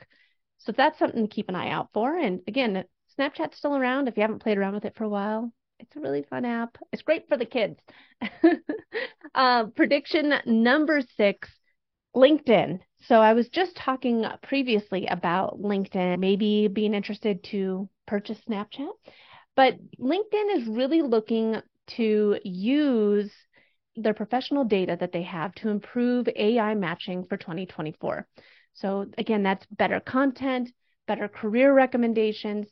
so 0.58 0.72
that's 0.72 0.98
something 0.98 1.28
to 1.28 1.34
keep 1.34 1.48
an 1.48 1.54
eye 1.54 1.70
out 1.70 1.88
for 1.92 2.16
and 2.16 2.40
again 2.46 2.84
Snapchat's 3.18 3.56
still 3.56 3.76
around 3.76 4.08
if 4.08 4.16
you 4.16 4.22
haven't 4.22 4.42
played 4.42 4.58
around 4.58 4.74
with 4.74 4.84
it 4.84 4.96
for 4.96 5.04
a 5.04 5.08
while 5.08 5.52
it's 5.78 5.96
a 5.96 6.00
really 6.00 6.22
fun 6.22 6.44
app. 6.44 6.76
It's 6.92 7.02
great 7.02 7.28
for 7.28 7.36
the 7.36 7.44
kids. 7.44 7.78
uh, 9.34 9.66
prediction 9.66 10.32
number 10.46 11.02
six 11.16 11.48
LinkedIn. 12.14 12.80
So 13.06 13.16
I 13.16 13.34
was 13.34 13.48
just 13.48 13.76
talking 13.76 14.24
previously 14.42 15.06
about 15.06 15.60
LinkedIn, 15.60 16.18
maybe 16.18 16.68
being 16.68 16.94
interested 16.94 17.44
to 17.50 17.88
purchase 18.06 18.38
Snapchat, 18.48 18.88
but 19.54 19.74
LinkedIn 20.00 20.56
is 20.56 20.66
really 20.66 21.02
looking 21.02 21.56
to 21.88 22.38
use 22.42 23.30
their 23.96 24.14
professional 24.14 24.64
data 24.64 24.96
that 24.98 25.12
they 25.12 25.22
have 25.22 25.54
to 25.56 25.68
improve 25.68 26.28
AI 26.34 26.74
matching 26.74 27.24
for 27.24 27.36
2024. 27.36 28.26
So 28.76 29.06
again, 29.18 29.42
that's 29.42 29.66
better 29.66 30.00
content, 30.00 30.70
better 31.06 31.28
career 31.28 31.74
recommendations. 31.74 32.68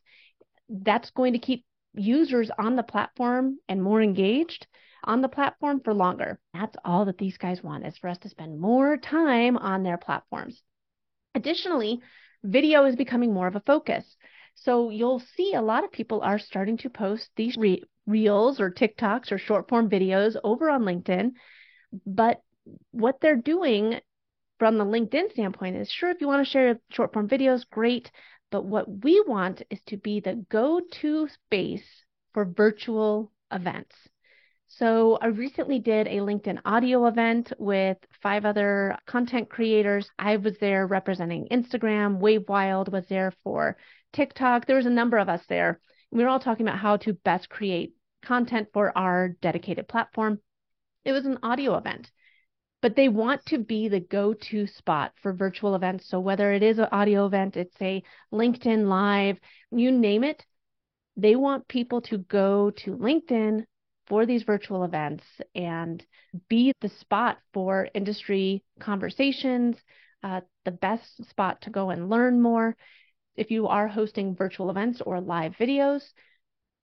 That's 0.69 1.11
going 1.11 1.33
to 1.35 1.39
keep 1.39 1.65
users 1.95 2.51
on 2.59 2.77
the 2.77 2.83
platform 2.83 3.59
and 3.69 3.83
more 3.83 4.03
engaged 4.03 4.67
on 5.05 5.21
the 5.21 5.29
platform 5.29 5.81
for 5.85 5.93
longer. 5.93 6.39
That's 6.53 6.77
all 6.85 7.05
that 7.07 7.19
these 7.19 7.37
guys 7.37 7.63
want 7.63 7.87
is 7.87 7.99
for 7.99 8.09
us 8.09 8.19
to 8.19 8.29
spend 8.29 8.59
more 8.59 8.97
time 8.97 9.57
on 9.57 9.83
their 9.83 9.99
platforms. 9.99 10.63
Additionally, 11.35 12.01
video 12.43 12.85
is 12.85 12.97
becoming 12.97 13.33
more 13.33 13.47
of 13.47 13.57
a 13.57 13.61
focus. 13.61 14.17
So 14.57 14.91
you'll 14.91 15.23
see 15.37 15.55
a 15.55 15.63
lot 15.63 15.85
of 15.85 15.93
people 15.93 16.21
are 16.23 16.39
starting 16.39 16.77
to 16.79 16.91
post 16.91 17.29
these 17.37 17.57
re- 17.57 17.83
reels 18.07 18.61
or 18.61 18.71
TikToks 18.71 19.33
or 19.33 19.39
short 19.39 19.69
form 19.69 19.91
videos 19.91 20.37
over 20.45 20.71
on 20.71 20.83
LinkedIn. 20.83 21.33
But 22.07 22.41
what 22.91 23.21
they're 23.21 23.37
doing 23.37 24.01
from 24.59 24.79
the 24.79 24.85
LinkedIn 24.85 25.33
standpoint 25.33 25.77
is 25.77 25.91
sure, 25.91 26.11
if 26.11 26.21
you 26.21 26.27
want 26.27 26.47
to 26.47 26.51
share 26.51 26.79
short 26.91 27.13
form 27.13 27.29
videos, 27.29 27.69
great. 27.69 28.11
But 28.51 28.65
what 28.65 29.05
we 29.05 29.23
want 29.27 29.63
is 29.71 29.81
to 29.87 29.97
be 29.97 30.21
the 30.21 30.45
go 30.49 30.81
to 31.01 31.29
space 31.29 31.85
for 32.33 32.45
virtual 32.45 33.33
events. 33.51 33.97
So 34.69 35.19
I 35.21 35.27
recently 35.27 35.79
did 35.79 36.07
a 36.09 36.19
LinkedIn 36.19 36.61
audio 36.65 37.07
event 37.07 37.53
with 37.59 37.97
five 38.23 38.45
other 38.45 38.97
content 39.07 39.49
creators. 39.49 40.09
I 40.19 40.37
was 40.37 40.59
there 40.59 40.87
representing 40.87 41.49
Instagram. 41.51 42.19
Wave 42.19 42.47
Wyld 42.49 42.91
was 42.91 43.07
there 43.09 43.33
for 43.45 43.77
TikTok. 44.13 44.67
There 44.67 44.77
was 44.77 44.87
a 44.87 44.91
number 44.91 45.19
of 45.19 45.29
us 45.29 45.43
there. 45.49 45.81
We 46.11 46.23
were 46.23 46.29
all 46.29 46.41
talking 46.41 46.67
about 46.67 46.79
how 46.79 46.97
to 46.99 47.13
best 47.13 47.49
create 47.49 47.95
content 48.25 48.69
for 48.73 48.97
our 48.97 49.29
dedicated 49.29 49.87
platform. 49.87 50.41
It 51.05 51.13
was 51.13 51.27
an 51.27 51.39
audio 51.43 51.77
event 51.77 52.11
but 52.85 52.97
they 52.97 53.09
want 53.09 53.43
to 53.47 53.57
be 53.57 53.89
the 53.89 53.99
go-to 53.99 54.67
spot 54.67 55.11
for 55.23 55.33
virtual 55.33 55.75
events. 55.75 56.07
So 56.07 56.21
whether 56.21 56.53
it 56.53 56.63
is 56.63 56.79
an 56.79 56.89
audio 56.93 57.25
event, 57.25 57.57
it's 57.57 57.81
a 57.81 58.03
LinkedIn 58.31 58.89
Live, 58.89 59.39
you 59.71 59.91
name 59.91 60.23
it, 60.23 60.45
they 61.17 61.35
want 61.35 61.67
people 61.67 62.03
to 62.03 62.19
go 62.19 62.73
to 62.85 62.95
LinkedIn 62.95 63.65
for 64.07 64.27
these 64.27 64.43
virtual 64.43 64.85
events 64.85 65.25
and 65.55 66.05
be 66.51 66.75
the 66.83 66.91
spot 66.91 67.39
for 67.55 67.89
industry 67.95 68.63
conversations, 68.81 69.79
uh, 70.23 70.43
the 70.67 70.71
best 70.71 71.27
spot 71.31 71.63
to 71.63 71.71
go 71.71 71.89
and 71.89 72.11
learn 72.11 72.43
more. 72.43 72.77
If 73.35 73.51
you 73.51 73.67
are 73.67 73.89
hosting 73.89 74.37
virtual 74.37 74.69
events 74.69 75.01
or 75.01 75.23
live 75.23 75.55
videos, 75.59 76.03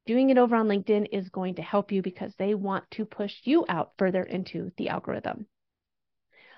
doing 0.08 0.31
it 0.31 0.39
over 0.39 0.55
on 0.55 0.67
LinkedIn 0.67 1.10
is 1.12 1.29
going 1.29 1.53
to 1.58 1.62
help 1.62 1.91
you 1.91 2.01
because 2.01 2.34
they 2.39 2.55
want 2.55 2.89
to 2.89 3.05
push 3.05 3.36
you 3.43 3.65
out 3.70 3.91
further 4.00 4.24
into 4.24 4.72
the 4.77 4.89
algorithm. 4.89 5.46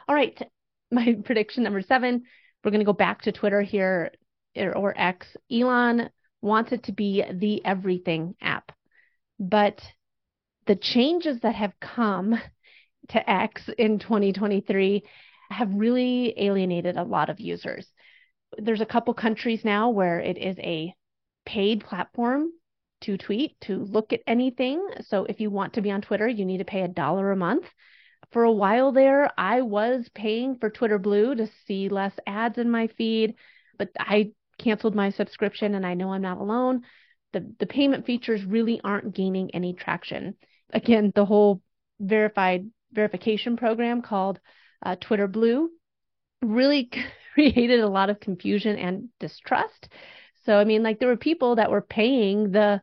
All 0.07 0.15
right, 0.15 0.39
my 0.91 1.17
prediction 1.23 1.63
number 1.63 1.81
seven, 1.81 2.23
we're 2.63 2.71
going 2.71 2.79
to 2.79 2.85
go 2.85 2.93
back 2.93 3.21
to 3.23 3.31
Twitter 3.31 3.61
here 3.61 4.11
or 4.55 4.93
X. 4.97 5.27
Elon 5.51 6.09
wants 6.41 6.71
it 6.71 6.83
to 6.83 6.91
be 6.91 7.23
the 7.31 7.65
everything 7.65 8.35
app. 8.41 8.71
But 9.39 9.81
the 10.67 10.75
changes 10.75 11.39
that 11.41 11.55
have 11.55 11.73
come 11.79 12.39
to 13.09 13.29
X 13.29 13.69
in 13.77 13.99
2023 13.99 15.03
have 15.49 15.73
really 15.73 16.33
alienated 16.37 16.97
a 16.97 17.03
lot 17.03 17.29
of 17.29 17.39
users. 17.39 17.87
There's 18.57 18.81
a 18.81 18.85
couple 18.85 19.13
countries 19.13 19.65
now 19.65 19.89
where 19.89 20.19
it 20.19 20.37
is 20.37 20.57
a 20.59 20.93
paid 21.45 21.83
platform 21.83 22.49
to 23.01 23.17
tweet, 23.17 23.59
to 23.61 23.79
look 23.79 24.13
at 24.13 24.21
anything. 24.25 24.87
So 25.07 25.25
if 25.25 25.41
you 25.41 25.49
want 25.49 25.73
to 25.73 25.81
be 25.81 25.91
on 25.91 26.01
Twitter, 26.01 26.27
you 26.27 26.45
need 26.45 26.59
to 26.59 26.65
pay 26.65 26.81
a 26.81 26.87
dollar 26.87 27.31
a 27.31 27.35
month 27.35 27.65
for 28.31 28.43
a 28.43 28.51
while 28.51 28.91
there, 28.91 29.29
I 29.37 29.61
was 29.61 30.09
paying 30.13 30.57
for 30.57 30.69
Twitter 30.69 30.97
Blue 30.97 31.35
to 31.35 31.49
see 31.65 31.89
less 31.89 32.13
ads 32.25 32.57
in 32.57 32.69
my 32.69 32.87
feed, 32.87 33.35
but 33.77 33.89
I 33.99 34.31
canceled 34.57 34.95
my 34.95 35.09
subscription 35.09 35.75
and 35.75 35.85
I 35.85 35.93
know 35.93 36.13
I'm 36.13 36.21
not 36.21 36.37
alone. 36.37 36.83
The, 37.33 37.53
the 37.59 37.65
payment 37.65 38.05
features 38.05 38.45
really 38.45 38.79
aren't 38.83 39.15
gaining 39.15 39.51
any 39.51 39.73
traction. 39.73 40.35
Again, 40.71 41.11
the 41.13 41.25
whole 41.25 41.61
verified 41.99 42.69
verification 42.91 43.57
program 43.57 44.01
called 44.01 44.39
uh, 44.83 44.95
Twitter 44.95 45.27
Blue 45.27 45.69
really 46.41 46.89
created 47.33 47.79
a 47.79 47.89
lot 47.89 48.09
of 48.09 48.19
confusion 48.19 48.77
and 48.77 49.09
distrust. 49.19 49.89
So, 50.45 50.57
I 50.57 50.65
mean, 50.65 50.83
like 50.83 50.99
there 50.99 51.09
were 51.09 51.17
people 51.17 51.55
that 51.55 51.71
were 51.71 51.81
paying 51.81 52.51
the 52.51 52.81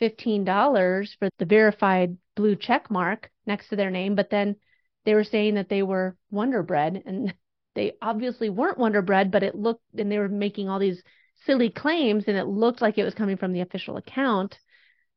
$15 0.00 1.18
for 1.18 1.28
the 1.38 1.44
verified 1.44 2.16
blue 2.36 2.54
check 2.54 2.90
mark 2.90 3.30
next 3.46 3.68
to 3.68 3.76
their 3.76 3.90
name, 3.90 4.14
but 4.14 4.30
then 4.30 4.56
they 5.08 5.14
were 5.14 5.24
saying 5.24 5.54
that 5.54 5.70
they 5.70 5.82
were 5.82 6.14
Wonder 6.30 6.62
Bread, 6.62 7.02
and 7.06 7.32
they 7.74 7.92
obviously 8.02 8.50
weren't 8.50 8.76
Wonder 8.76 9.00
Bread, 9.00 9.30
but 9.30 9.42
it 9.42 9.54
looked, 9.54 9.82
and 9.96 10.12
they 10.12 10.18
were 10.18 10.28
making 10.28 10.68
all 10.68 10.78
these 10.78 11.02
silly 11.46 11.70
claims, 11.70 12.24
and 12.26 12.36
it 12.36 12.44
looked 12.44 12.82
like 12.82 12.98
it 12.98 13.04
was 13.04 13.14
coming 13.14 13.38
from 13.38 13.54
the 13.54 13.62
official 13.62 13.96
account, 13.96 14.58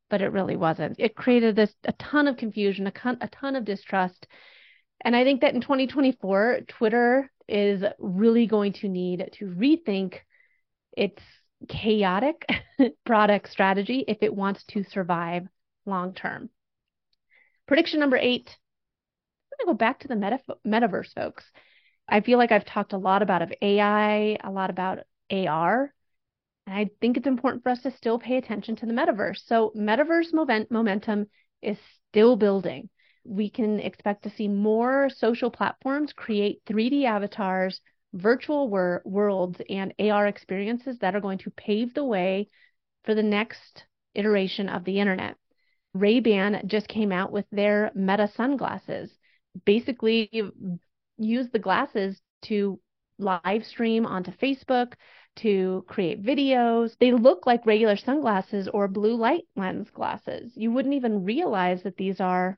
but 0.09 0.21
it 0.21 0.31
really 0.31 0.55
wasn't. 0.55 0.95
It 0.97 1.17
created 1.17 1.57
this 1.57 1.73
a 1.83 1.91
ton 1.91 2.29
of 2.29 2.37
confusion, 2.37 2.87
a, 2.87 2.91
con, 2.93 3.17
a 3.19 3.27
ton 3.27 3.57
of 3.57 3.65
distrust. 3.65 4.27
And 5.01 5.13
I 5.13 5.25
think 5.25 5.41
that 5.41 5.55
in 5.55 5.59
2024, 5.59 6.61
Twitter 6.69 7.29
is 7.49 7.83
really 7.99 8.47
going 8.47 8.71
to 8.71 8.87
need 8.87 9.29
to 9.39 9.45
rethink 9.47 10.19
its 10.95 11.21
chaotic 11.67 12.45
product 13.05 13.51
strategy 13.51 14.05
if 14.07 14.19
it 14.21 14.33
wants 14.33 14.63
to 14.69 14.85
survive 14.85 15.47
long 15.85 16.13
term. 16.13 16.49
Prediction 17.67 17.99
number 17.99 18.15
eight 18.15 18.55
to 19.61 19.67
go 19.67 19.73
back 19.73 19.99
to 19.99 20.07
the 20.07 20.15
meta- 20.15 20.41
metaverse, 20.65 21.13
folks. 21.13 21.43
I 22.07 22.21
feel 22.21 22.37
like 22.37 22.51
I've 22.51 22.65
talked 22.65 22.93
a 22.93 22.97
lot 22.97 23.21
about 23.21 23.41
of 23.41 23.53
AI, 23.61 24.37
a 24.43 24.51
lot 24.51 24.69
about 24.69 24.99
AR, 25.31 25.93
and 26.67 26.75
I 26.75 26.89
think 26.99 27.17
it's 27.17 27.27
important 27.27 27.63
for 27.63 27.69
us 27.69 27.81
to 27.83 27.91
still 27.91 28.19
pay 28.19 28.37
attention 28.37 28.75
to 28.77 28.85
the 28.85 28.93
metaverse. 28.93 29.45
So, 29.45 29.71
metaverse 29.75 30.33
moment- 30.33 30.71
momentum 30.71 31.27
is 31.61 31.77
still 32.09 32.35
building. 32.35 32.89
We 33.23 33.49
can 33.49 33.79
expect 33.79 34.23
to 34.23 34.29
see 34.29 34.47
more 34.47 35.09
social 35.09 35.51
platforms 35.51 36.11
create 36.13 36.61
3D 36.65 37.05
avatars, 37.05 37.81
virtual 38.13 38.67
wor- 38.67 39.01
worlds, 39.05 39.61
and 39.69 39.93
AR 39.99 40.27
experiences 40.27 40.97
that 40.99 41.15
are 41.15 41.21
going 41.21 41.37
to 41.39 41.51
pave 41.51 41.93
the 41.93 42.03
way 42.03 42.49
for 43.03 43.15
the 43.15 43.23
next 43.23 43.85
iteration 44.15 44.69
of 44.69 44.83
the 44.83 44.99
internet. 44.99 45.37
Ray-Ban 45.93 46.63
just 46.67 46.87
came 46.87 47.11
out 47.11 47.31
with 47.31 47.45
their 47.51 47.91
Meta 47.93 48.27
sunglasses. 48.35 49.11
Basically, 49.65 50.29
use 51.17 51.49
the 51.51 51.59
glasses 51.59 52.21
to 52.43 52.79
live 53.17 53.65
stream 53.65 54.05
onto 54.05 54.31
Facebook, 54.31 54.93
to 55.37 55.85
create 55.87 56.21
videos. 56.21 56.97
They 56.99 57.13
look 57.13 57.45
like 57.45 57.65
regular 57.65 57.95
sunglasses 57.95 58.67
or 58.67 58.87
blue 58.87 59.15
light 59.15 59.43
lens 59.55 59.89
glasses. 59.89 60.51
You 60.55 60.71
wouldn't 60.71 60.95
even 60.95 61.23
realize 61.23 61.83
that 61.83 61.97
these 61.97 62.19
are 62.19 62.57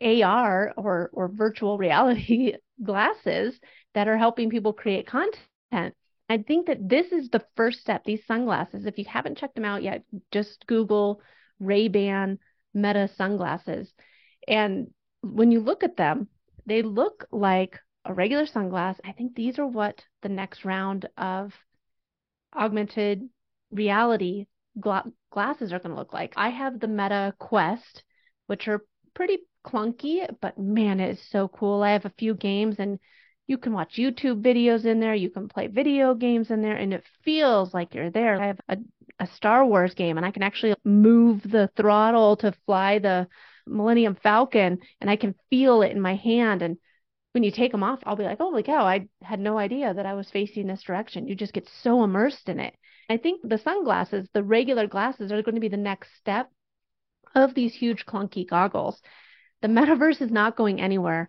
AR 0.00 0.72
or, 0.76 1.10
or 1.12 1.28
virtual 1.28 1.78
reality 1.78 2.54
glasses 2.82 3.58
that 3.94 4.08
are 4.08 4.18
helping 4.18 4.50
people 4.50 4.72
create 4.72 5.06
content. 5.06 5.94
I 6.28 6.38
think 6.38 6.66
that 6.66 6.88
this 6.88 7.12
is 7.12 7.28
the 7.28 7.44
first 7.54 7.80
step. 7.80 8.04
These 8.04 8.26
sunglasses, 8.26 8.86
if 8.86 8.98
you 8.98 9.04
haven't 9.06 9.38
checked 9.38 9.54
them 9.54 9.64
out 9.64 9.82
yet, 9.82 10.04
just 10.32 10.66
Google 10.66 11.20
Ray-Ban 11.60 12.38
Meta 12.72 13.08
sunglasses. 13.16 13.92
And 14.48 14.88
when 15.24 15.50
you 15.50 15.60
look 15.60 15.82
at 15.82 15.96
them, 15.96 16.28
they 16.66 16.82
look 16.82 17.26
like 17.32 17.80
a 18.04 18.14
regular 18.14 18.46
sunglass. 18.46 18.98
I 19.04 19.12
think 19.12 19.34
these 19.34 19.58
are 19.58 19.66
what 19.66 20.04
the 20.22 20.28
next 20.28 20.64
round 20.64 21.08
of 21.16 21.52
augmented 22.54 23.28
reality 23.70 24.46
gla- 24.78 25.10
glasses 25.30 25.72
are 25.72 25.78
going 25.78 25.90
to 25.90 25.98
look 25.98 26.12
like. 26.12 26.34
I 26.36 26.50
have 26.50 26.78
the 26.78 26.88
Meta 26.88 27.34
Quest, 27.38 28.04
which 28.46 28.68
are 28.68 28.84
pretty 29.14 29.38
clunky, 29.64 30.26
but 30.40 30.58
man, 30.58 31.00
it 31.00 31.10
is 31.10 31.30
so 31.30 31.48
cool. 31.48 31.82
I 31.82 31.92
have 31.92 32.04
a 32.04 32.12
few 32.18 32.34
games 32.34 32.76
and 32.78 32.98
you 33.46 33.58
can 33.58 33.72
watch 33.72 33.96
YouTube 33.96 34.42
videos 34.42 34.86
in 34.86 35.00
there, 35.00 35.14
you 35.14 35.30
can 35.30 35.48
play 35.48 35.66
video 35.66 36.14
games 36.14 36.50
in 36.50 36.62
there, 36.62 36.76
and 36.76 36.94
it 36.94 37.04
feels 37.24 37.74
like 37.74 37.94
you're 37.94 38.10
there. 38.10 38.40
I 38.40 38.46
have 38.46 38.60
a, 38.68 38.78
a 39.20 39.26
Star 39.26 39.66
Wars 39.66 39.94
game 39.94 40.16
and 40.16 40.24
I 40.24 40.30
can 40.30 40.42
actually 40.42 40.74
move 40.84 41.42
the 41.42 41.68
throttle 41.76 42.36
to 42.38 42.54
fly 42.64 42.98
the 42.98 43.28
Millennium 43.66 44.14
Falcon 44.14 44.78
and 45.00 45.10
I 45.10 45.16
can 45.16 45.34
feel 45.50 45.82
it 45.82 45.92
in 45.92 46.00
my 46.00 46.16
hand. 46.16 46.62
And 46.62 46.76
when 47.32 47.42
you 47.42 47.50
take 47.50 47.72
them 47.72 47.82
off, 47.82 48.00
I'll 48.04 48.16
be 48.16 48.24
like, 48.24 48.38
holy 48.38 48.62
cow, 48.62 48.84
I 48.84 49.08
had 49.22 49.40
no 49.40 49.58
idea 49.58 49.92
that 49.92 50.06
I 50.06 50.14
was 50.14 50.30
facing 50.30 50.66
this 50.66 50.82
direction. 50.82 51.26
You 51.26 51.34
just 51.34 51.52
get 51.52 51.68
so 51.82 52.04
immersed 52.04 52.48
in 52.48 52.60
it. 52.60 52.74
I 53.08 53.16
think 53.16 53.40
the 53.42 53.58
sunglasses, 53.58 54.28
the 54.32 54.42
regular 54.42 54.86
glasses, 54.86 55.30
are 55.30 55.42
going 55.42 55.56
to 55.56 55.60
be 55.60 55.68
the 55.68 55.76
next 55.76 56.08
step 56.18 56.50
of 57.34 57.54
these 57.54 57.74
huge 57.74 58.06
clunky 58.06 58.48
goggles. 58.48 59.00
The 59.62 59.68
metaverse 59.68 60.22
is 60.22 60.30
not 60.30 60.56
going 60.56 60.80
anywhere. 60.80 61.28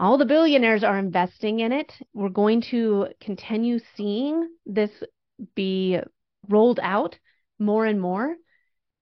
All 0.00 0.18
the 0.18 0.24
billionaires 0.24 0.84
are 0.84 0.98
investing 0.98 1.60
in 1.60 1.72
it. 1.72 1.92
We're 2.12 2.28
going 2.28 2.62
to 2.70 3.08
continue 3.20 3.78
seeing 3.96 4.48
this 4.64 4.90
be 5.54 5.98
rolled 6.48 6.80
out 6.82 7.18
more 7.58 7.86
and 7.86 8.00
more, 8.00 8.36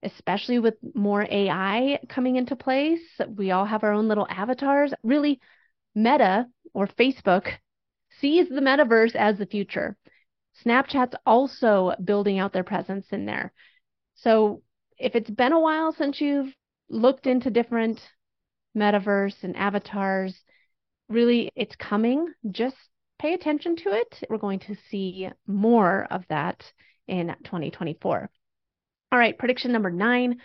especially 0.05 0.59
with 0.59 0.75
more 0.95 1.27
AI 1.31 1.99
coming 2.09 2.37
into 2.37 2.57
place. 2.57 3.01
We 3.29 3.51
all 3.51 3.65
have 3.65 3.83
our 3.85 3.93
own 3.93 4.09
little 4.09 4.27
avatars. 4.29 4.93
Really, 5.03 5.41
Meta 5.95 6.47
or 6.73 6.87
Facebook 6.87 7.51
sees 8.21 8.49
the 8.49 8.61
metaverse 8.61 9.15
as 9.15 9.39
the 9.39 9.47
future. 9.47 9.97
Snapchat's 10.65 11.17
also 11.27 11.95
building 12.05 12.39
out 12.39 12.53
their 12.53 12.65
presence 12.65 13.07
in 13.11 13.27
there. 13.27 13.53
So 14.15 14.63
if 14.99 15.15
it's 15.17 15.31
been 15.31 15.53
a 15.53 15.61
while 15.61 15.93
since 15.93 16.21
you've 16.21 16.55
looked 16.89 17.27
into 17.27 17.51
different 17.51 18.01
metaverse 18.77 19.43
and 19.43 19.57
avatars. 19.57 20.35
Really, 21.09 21.51
it's 21.55 21.77
coming. 21.77 22.33
Just 22.51 22.77
pay 23.19 23.35
attention 23.35 23.77
to 23.77 23.91
it. 23.93 24.23
We're 24.29 24.39
going 24.39 24.61
to 24.61 24.77
see 24.91 25.29
more 25.47 26.07
of 26.11 26.25
that 26.29 26.73
in 27.07 27.35
2024. 27.45 28.31
All 29.15 29.21
right, 29.21 29.39
prediction 29.39 29.71
number 29.71 29.93
nine. 29.93 30.39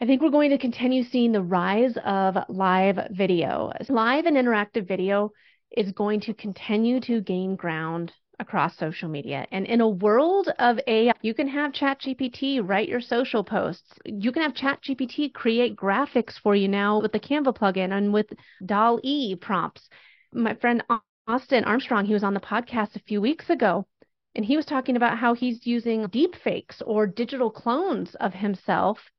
I 0.00 0.06
think 0.06 0.20
we're 0.20 0.30
going 0.30 0.50
to 0.50 0.58
continue 0.58 1.04
seeing 1.04 1.30
the 1.30 1.40
rise 1.40 1.96
of 2.04 2.36
live 2.48 2.98
video. 3.12 3.70
Live 3.88 4.26
and 4.26 4.36
interactive 4.36 4.88
video 4.88 5.30
is 5.70 5.92
going 5.92 6.22
to 6.22 6.34
continue 6.34 6.98
to 7.02 7.20
gain 7.20 7.54
ground 7.54 8.12
across 8.40 8.76
social 8.76 9.08
media. 9.08 9.46
And 9.52 9.66
in 9.66 9.80
a 9.80 9.88
world 9.88 10.50
of 10.58 10.80
AI, 10.88 11.12
you 11.22 11.32
can 11.32 11.46
have 11.46 11.70
ChatGPT 11.70 12.60
write 12.60 12.88
your 12.88 13.00
social 13.00 13.44
posts. 13.44 13.92
You 14.04 14.32
can 14.32 14.42
have 14.42 14.54
ChatGPT 14.54 15.32
create 15.32 15.76
graphics 15.76 16.32
for 16.42 16.56
you 16.56 16.66
now 16.66 17.00
with 17.00 17.12
the 17.12 17.20
Canva 17.20 17.56
plugin 17.56 17.96
and 17.96 18.12
with 18.12 18.26
DALL-E 18.66 19.36
prompts. 19.36 19.88
My 20.32 20.54
friend 20.54 20.82
Austin 21.28 21.62
Armstrong, 21.62 22.04
he 22.04 22.14
was 22.14 22.24
on 22.24 22.34
the 22.34 22.40
podcast 22.40 22.96
a 22.96 23.02
few 23.06 23.20
weeks 23.20 23.48
ago, 23.48 23.86
and 24.34 24.44
he 24.44 24.56
was 24.56 24.66
talking 24.66 24.96
about 24.96 25.18
how 25.18 25.34
he's 25.34 25.66
using 25.66 26.06
deep 26.08 26.34
fakes 26.34 26.82
or 26.82 27.06
digital 27.06 27.50
clones 27.50 28.14
of 28.16 28.34
himself, 28.34 29.10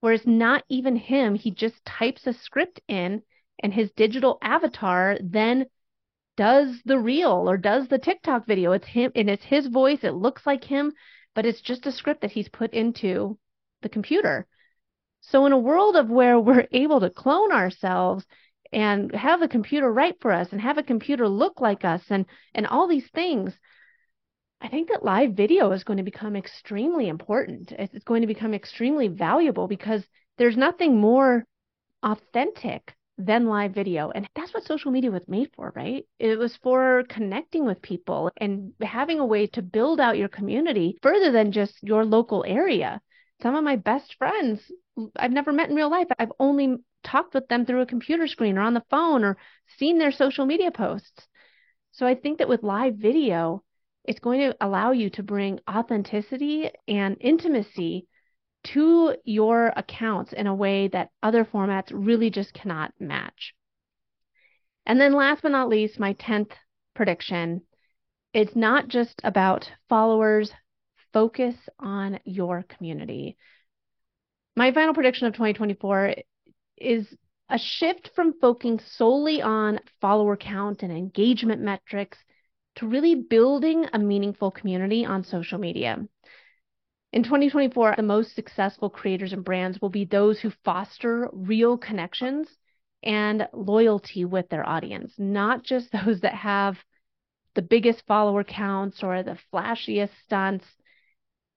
where 0.00 0.12
it's 0.12 0.26
not 0.26 0.64
even 0.68 0.96
him. 0.96 1.34
He 1.34 1.50
just 1.50 1.84
types 1.84 2.26
a 2.26 2.32
script 2.32 2.80
in, 2.88 3.22
and 3.62 3.72
his 3.72 3.92
digital 3.92 4.38
avatar 4.42 5.16
then 5.22 5.66
does 6.36 6.82
the 6.84 6.98
reel 6.98 7.48
or 7.48 7.56
does 7.56 7.88
the 7.88 7.98
TikTok 7.98 8.46
video. 8.46 8.72
It's 8.72 8.86
him 8.86 9.12
and 9.14 9.30
it's 9.30 9.44
his 9.44 9.68
voice. 9.68 10.02
It 10.02 10.14
looks 10.14 10.46
like 10.46 10.64
him, 10.64 10.92
but 11.34 11.46
it's 11.46 11.60
just 11.60 11.86
a 11.86 11.92
script 11.92 12.22
that 12.22 12.32
he's 12.32 12.48
put 12.48 12.72
into 12.72 13.38
the 13.82 13.88
computer. 13.88 14.46
So 15.20 15.46
in 15.46 15.52
a 15.52 15.58
world 15.58 15.96
of 15.96 16.10
where 16.10 16.38
we're 16.38 16.66
able 16.72 17.00
to 17.00 17.10
clone 17.10 17.52
ourselves 17.52 18.26
and 18.72 19.14
have 19.14 19.42
a 19.42 19.48
computer 19.48 19.90
write 19.90 20.20
for 20.20 20.32
us 20.32 20.48
and 20.50 20.60
have 20.60 20.78
a 20.78 20.82
computer 20.82 21.28
look 21.28 21.60
like 21.60 21.84
us 21.84 22.02
and 22.10 22.26
and 22.54 22.66
all 22.66 22.88
these 22.88 23.08
things, 23.14 23.52
I 24.64 24.68
think 24.68 24.88
that 24.88 25.04
live 25.04 25.32
video 25.32 25.72
is 25.72 25.84
going 25.84 25.98
to 25.98 26.02
become 26.02 26.36
extremely 26.36 27.08
important. 27.08 27.70
It's 27.70 28.02
going 28.04 28.22
to 28.22 28.26
become 28.26 28.54
extremely 28.54 29.08
valuable 29.08 29.68
because 29.68 30.02
there's 30.38 30.56
nothing 30.56 30.98
more 30.98 31.44
authentic 32.02 32.94
than 33.18 33.46
live 33.46 33.74
video. 33.74 34.10
And 34.10 34.26
that's 34.34 34.54
what 34.54 34.64
social 34.64 34.90
media 34.90 35.10
was 35.10 35.28
made 35.28 35.50
for, 35.54 35.70
right? 35.76 36.06
It 36.18 36.38
was 36.38 36.56
for 36.62 37.04
connecting 37.10 37.66
with 37.66 37.82
people 37.82 38.30
and 38.38 38.72
having 38.80 39.20
a 39.20 39.26
way 39.26 39.48
to 39.48 39.60
build 39.60 40.00
out 40.00 40.16
your 40.16 40.28
community 40.28 40.96
further 41.02 41.30
than 41.30 41.52
just 41.52 41.74
your 41.82 42.06
local 42.06 42.42
area. 42.48 43.02
Some 43.42 43.54
of 43.56 43.64
my 43.64 43.76
best 43.76 44.16
friends 44.16 44.62
I've 45.14 45.30
never 45.30 45.52
met 45.52 45.68
in 45.68 45.76
real 45.76 45.90
life. 45.90 46.06
I've 46.18 46.32
only 46.40 46.76
talked 47.02 47.34
with 47.34 47.48
them 47.48 47.66
through 47.66 47.82
a 47.82 47.86
computer 47.86 48.26
screen 48.26 48.56
or 48.56 48.62
on 48.62 48.72
the 48.72 48.84
phone 48.88 49.24
or 49.24 49.36
seen 49.76 49.98
their 49.98 50.12
social 50.12 50.46
media 50.46 50.70
posts. 50.70 51.28
So 51.92 52.06
I 52.06 52.14
think 52.14 52.38
that 52.38 52.48
with 52.48 52.62
live 52.62 52.94
video, 52.94 53.62
it's 54.04 54.20
going 54.20 54.40
to 54.40 54.56
allow 54.60 54.92
you 54.92 55.10
to 55.10 55.22
bring 55.22 55.60
authenticity 55.68 56.70
and 56.86 57.16
intimacy 57.20 58.06
to 58.64 59.16
your 59.24 59.72
accounts 59.76 60.32
in 60.32 60.46
a 60.46 60.54
way 60.54 60.88
that 60.88 61.10
other 61.22 61.44
formats 61.44 61.90
really 61.92 62.30
just 62.30 62.54
cannot 62.54 62.92
match. 62.98 63.54
And 64.86 65.00
then 65.00 65.14
last 65.14 65.42
but 65.42 65.52
not 65.52 65.68
least, 65.68 65.98
my 65.98 66.14
10th 66.14 66.52
prediction 66.94 67.62
it's 68.34 68.56
not 68.56 68.88
just 68.88 69.20
about 69.22 69.70
followers, 69.88 70.50
focus 71.12 71.54
on 71.78 72.18
your 72.24 72.64
community. 72.64 73.36
My 74.56 74.72
final 74.72 74.92
prediction 74.92 75.28
of 75.28 75.34
2024 75.34 76.16
is 76.76 77.06
a 77.48 77.58
shift 77.58 78.10
from 78.16 78.34
focusing 78.40 78.80
solely 78.80 79.40
on 79.40 79.78
follower 80.00 80.36
count 80.36 80.82
and 80.82 80.90
engagement 80.92 81.62
metrics 81.62 82.18
to 82.76 82.86
really 82.86 83.14
building 83.14 83.86
a 83.92 83.98
meaningful 83.98 84.50
community 84.50 85.04
on 85.04 85.24
social 85.24 85.58
media. 85.58 85.98
In 87.12 87.22
2024, 87.22 87.94
the 87.96 88.02
most 88.02 88.34
successful 88.34 88.90
creators 88.90 89.32
and 89.32 89.44
brands 89.44 89.80
will 89.80 89.88
be 89.88 90.04
those 90.04 90.40
who 90.40 90.50
foster 90.64 91.28
real 91.32 91.78
connections 91.78 92.48
and 93.04 93.46
loyalty 93.52 94.24
with 94.24 94.48
their 94.48 94.68
audience, 94.68 95.12
not 95.16 95.62
just 95.62 95.92
those 95.92 96.20
that 96.22 96.34
have 96.34 96.76
the 97.54 97.62
biggest 97.62 98.04
follower 98.06 98.42
counts 98.42 99.02
or 99.02 99.22
the 99.22 99.38
flashiest 99.52 100.10
stunts. 100.24 100.66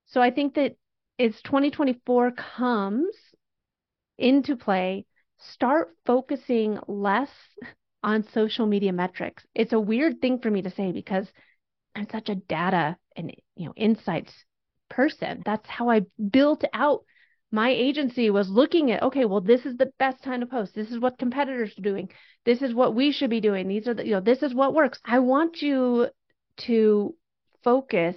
So 0.05 0.21
I 0.21 0.29
think 0.29 0.53
that 0.55 0.75
as 1.17 1.41
2024 1.41 2.31
comes 2.31 3.15
into 4.19 4.55
play, 4.55 5.05
start 5.39 5.95
focusing 6.05 6.79
less 6.87 7.31
on 8.03 8.23
social 8.33 8.65
media 8.65 8.93
metrics. 8.93 9.43
It's 9.55 9.73
a 9.73 9.79
weird 9.79 10.21
thing 10.21 10.39
for 10.39 10.51
me 10.51 10.61
to 10.61 10.71
say 10.71 10.91
because 10.91 11.27
I'm 11.95 12.07
such 12.09 12.29
a 12.29 12.35
data 12.35 12.97
and 13.15 13.33
you 13.55 13.65
know 13.65 13.73
insights 13.75 14.33
person. 14.89 15.41
That's 15.45 15.67
how 15.67 15.89
I 15.89 16.01
built 16.31 16.63
out 16.73 17.03
my 17.51 17.69
agency 17.69 18.29
was 18.29 18.49
looking 18.49 18.91
at 18.91 19.03
okay, 19.03 19.25
well 19.25 19.41
this 19.41 19.65
is 19.65 19.77
the 19.77 19.91
best 19.99 20.23
time 20.23 20.41
to 20.41 20.45
post. 20.45 20.75
This 20.75 20.91
is 20.91 20.99
what 20.99 21.17
competitors 21.17 21.73
are 21.77 21.81
doing. 21.81 22.09
This 22.45 22.61
is 22.61 22.73
what 22.73 22.93
we 22.93 23.11
should 23.11 23.29
be 23.29 23.41
doing. 23.41 23.67
These 23.67 23.87
are 23.87 23.93
the 23.93 24.05
you 24.05 24.11
know 24.11 24.21
this 24.21 24.43
is 24.43 24.53
what 24.53 24.73
works. 24.73 24.99
I 25.05 25.19
want 25.19 25.61
you 25.61 26.07
to 26.57 27.15
focus 27.63 28.15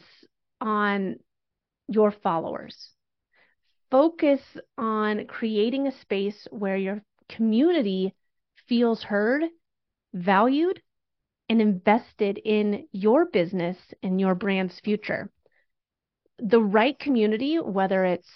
on 0.61 1.17
your 1.89 2.11
followers. 2.11 2.91
Focus 3.91 4.41
on 4.79 5.27
creating 5.27 5.87
a 5.87 6.01
space 6.01 6.47
where 6.51 6.77
your 6.77 7.03
community 7.29 8.15
feels 8.69 9.03
heard, 9.03 9.45
valued, 10.13 10.81
and 11.49 11.61
invested 11.61 12.39
in 12.39 12.87
your 12.93 13.27
business 13.27 13.77
and 14.03 14.21
your 14.21 14.37
brand's 14.37 14.79
future. 14.81 15.31
The 16.39 16.61
right 16.61 16.97
community, 16.99 17.57
whether 17.57 18.05
it's 18.05 18.29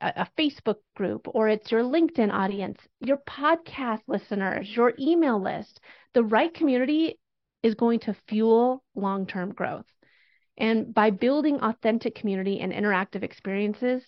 a, 0.00 0.26
Facebook 0.36 0.78
group 0.96 1.28
or 1.28 1.48
it's 1.48 1.70
your 1.70 1.82
LinkedIn 1.82 2.32
audience, 2.32 2.78
your 3.00 3.18
podcast 3.18 4.00
listeners, 4.08 4.68
your 4.74 4.92
email 4.98 5.40
list, 5.40 5.80
the 6.14 6.24
right 6.24 6.52
community 6.52 7.18
is 7.62 7.74
going 7.74 8.00
to 8.00 8.16
fuel 8.28 8.82
long 8.94 9.26
term 9.26 9.52
growth. 9.52 9.86
And 10.56 10.92
by 10.92 11.10
building 11.10 11.60
authentic 11.60 12.16
community 12.16 12.60
and 12.60 12.72
interactive 12.72 13.22
experiences, 13.22 14.02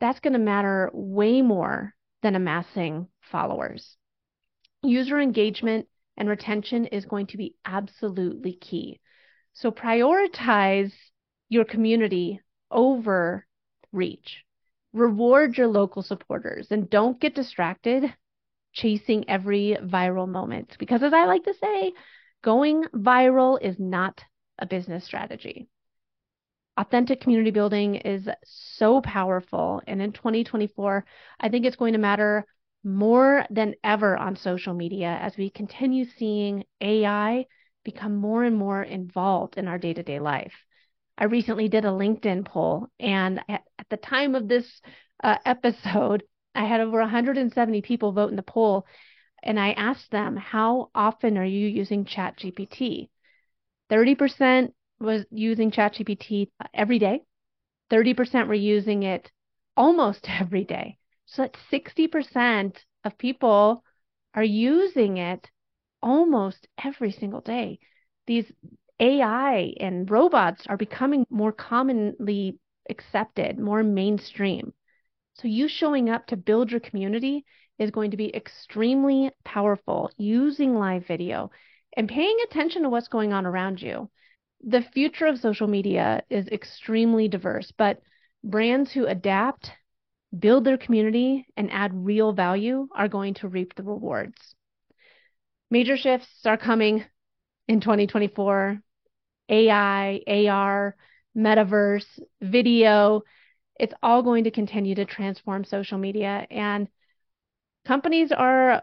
that's 0.00 0.20
going 0.20 0.34
to 0.34 0.38
matter 0.38 0.90
way 0.92 1.42
more 1.42 1.94
than 2.22 2.36
amassing 2.36 3.08
followers. 3.20 3.96
User 4.82 5.18
engagement 5.18 5.88
and 6.16 6.28
retention 6.28 6.86
is 6.86 7.06
going 7.06 7.26
to 7.28 7.36
be 7.36 7.56
absolutely 7.64 8.54
key. 8.54 9.00
So 9.52 9.70
prioritize 9.70 10.92
your 11.48 11.64
community 11.64 12.40
over 12.70 13.46
reach. 13.92 14.44
Reward 14.92 15.56
your 15.56 15.68
local 15.68 16.02
supporters 16.02 16.68
and 16.70 16.88
don't 16.88 17.20
get 17.20 17.34
distracted 17.34 18.12
chasing 18.72 19.24
every 19.28 19.76
viral 19.82 20.28
moment 20.28 20.76
because 20.78 21.02
as 21.02 21.12
I 21.12 21.26
like 21.26 21.44
to 21.44 21.54
say, 21.54 21.92
going 22.42 22.84
viral 22.94 23.58
is 23.60 23.76
not 23.78 24.22
a 24.58 24.66
business 24.66 25.04
strategy. 25.04 25.68
Authentic 26.76 27.20
community 27.20 27.52
building 27.52 27.94
is 27.96 28.28
so 28.44 29.00
powerful. 29.00 29.80
And 29.86 30.02
in 30.02 30.12
2024, 30.12 31.04
I 31.38 31.48
think 31.48 31.64
it's 31.64 31.76
going 31.76 31.92
to 31.92 32.00
matter 32.00 32.46
more 32.84 33.46
than 33.50 33.74
ever 33.82 34.16
on 34.16 34.36
social 34.36 34.74
media 34.74 35.18
as 35.20 35.36
we 35.36 35.50
continue 35.50 36.04
seeing 36.04 36.64
AI 36.80 37.46
become 37.84 38.16
more 38.16 38.44
and 38.44 38.56
more 38.56 38.82
involved 38.82 39.56
in 39.56 39.68
our 39.68 39.78
day 39.78 39.94
to 39.94 40.02
day 40.02 40.20
life. 40.20 40.52
I 41.16 41.24
recently 41.24 41.68
did 41.68 41.84
a 41.84 41.88
LinkedIn 41.88 42.44
poll, 42.44 42.88
and 42.98 43.40
at, 43.48 43.62
the 43.90 43.96
time 43.96 44.34
of 44.34 44.48
this 44.48 44.80
uh, 45.22 45.36
episode, 45.46 46.24
I 46.54 46.64
had 46.64 46.80
over 46.80 46.98
170 46.98 47.82
people 47.82 48.12
vote 48.12 48.30
in 48.30 48.36
the 48.36 48.42
poll, 48.42 48.86
and 49.42 49.58
I 49.60 49.72
asked 49.72 50.10
them, 50.10 50.36
How 50.36 50.90
often 50.94 51.38
are 51.38 51.44
you 51.44 51.68
using 51.68 52.04
ChatGPT? 52.04 53.08
30% 53.90 54.74
was 54.98 55.24
using 55.30 55.70
ChatGPT 55.70 56.50
every 56.72 56.98
day, 56.98 57.22
30% 57.90 58.48
were 58.48 58.54
using 58.54 59.02
it 59.02 59.30
almost 59.76 60.28
every 60.40 60.64
day. 60.64 60.98
So 61.34 61.42
that 61.42 61.56
60% 61.68 62.84
of 63.02 63.18
people 63.18 63.82
are 64.34 64.44
using 64.44 65.16
it 65.16 65.50
almost 66.00 66.68
every 66.84 67.10
single 67.10 67.40
day. 67.40 67.80
These 68.28 68.52
AI 69.00 69.74
and 69.80 70.08
robots 70.08 70.64
are 70.68 70.76
becoming 70.76 71.26
more 71.30 71.50
commonly 71.50 72.60
accepted, 72.88 73.58
more 73.58 73.82
mainstream. 73.82 74.74
So 75.34 75.48
you 75.48 75.66
showing 75.66 76.08
up 76.08 76.28
to 76.28 76.36
build 76.36 76.70
your 76.70 76.78
community 76.78 77.44
is 77.80 77.90
going 77.90 78.12
to 78.12 78.16
be 78.16 78.32
extremely 78.32 79.32
powerful 79.44 80.12
using 80.16 80.78
live 80.78 81.04
video 81.04 81.50
and 81.96 82.08
paying 82.08 82.36
attention 82.44 82.82
to 82.82 82.88
what's 82.90 83.08
going 83.08 83.32
on 83.32 83.44
around 83.44 83.82
you. 83.82 84.08
The 84.62 84.82
future 84.82 85.26
of 85.26 85.40
social 85.40 85.66
media 85.66 86.22
is 86.30 86.46
extremely 86.46 87.26
diverse, 87.26 87.72
but 87.76 88.00
brands 88.44 88.92
who 88.92 89.06
adapt 89.06 89.72
build 90.38 90.64
their 90.64 90.78
community, 90.78 91.46
and 91.56 91.70
add 91.70 91.92
real 91.94 92.32
value 92.32 92.88
are 92.94 93.08
going 93.08 93.34
to 93.34 93.48
reap 93.48 93.74
the 93.74 93.82
rewards. 93.82 94.54
Major 95.70 95.96
shifts 95.96 96.44
are 96.44 96.56
coming 96.56 97.04
in 97.68 97.80
2024 97.80 98.80
AI, 99.48 100.20
AR, 100.26 100.96
metaverse, 101.36 102.06
video. 102.40 103.22
It's 103.78 103.94
all 104.02 104.22
going 104.22 104.44
to 104.44 104.50
continue 104.50 104.94
to 104.94 105.04
transform 105.04 105.64
social 105.64 105.98
media. 105.98 106.46
And 106.50 106.88
companies 107.86 108.32
are 108.32 108.82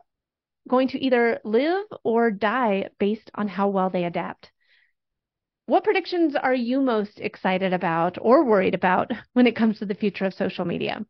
going 0.68 0.90
to 0.90 1.00
either 1.00 1.40
live 1.44 1.86
or 2.04 2.32
die 2.32 2.90
based 3.00 3.32
on 3.34 3.48
how 3.48 3.70
well 3.70 3.90
they 3.90 4.04
adapt. 4.04 4.52
What 5.66 5.84
predictions 5.84 6.36
are 6.36 6.54
you 6.54 6.82
most 6.82 7.20
excited 7.20 7.72
about 7.72 8.18
or 8.20 8.44
worried 8.44 8.76
about 8.76 9.12
when 9.34 9.48
it 9.48 9.56
comes 9.56 9.80
to 9.80 9.86
the 9.86 9.96
future 9.96 10.26
of 10.26 10.34
social 10.34 10.66
media? 10.66 11.06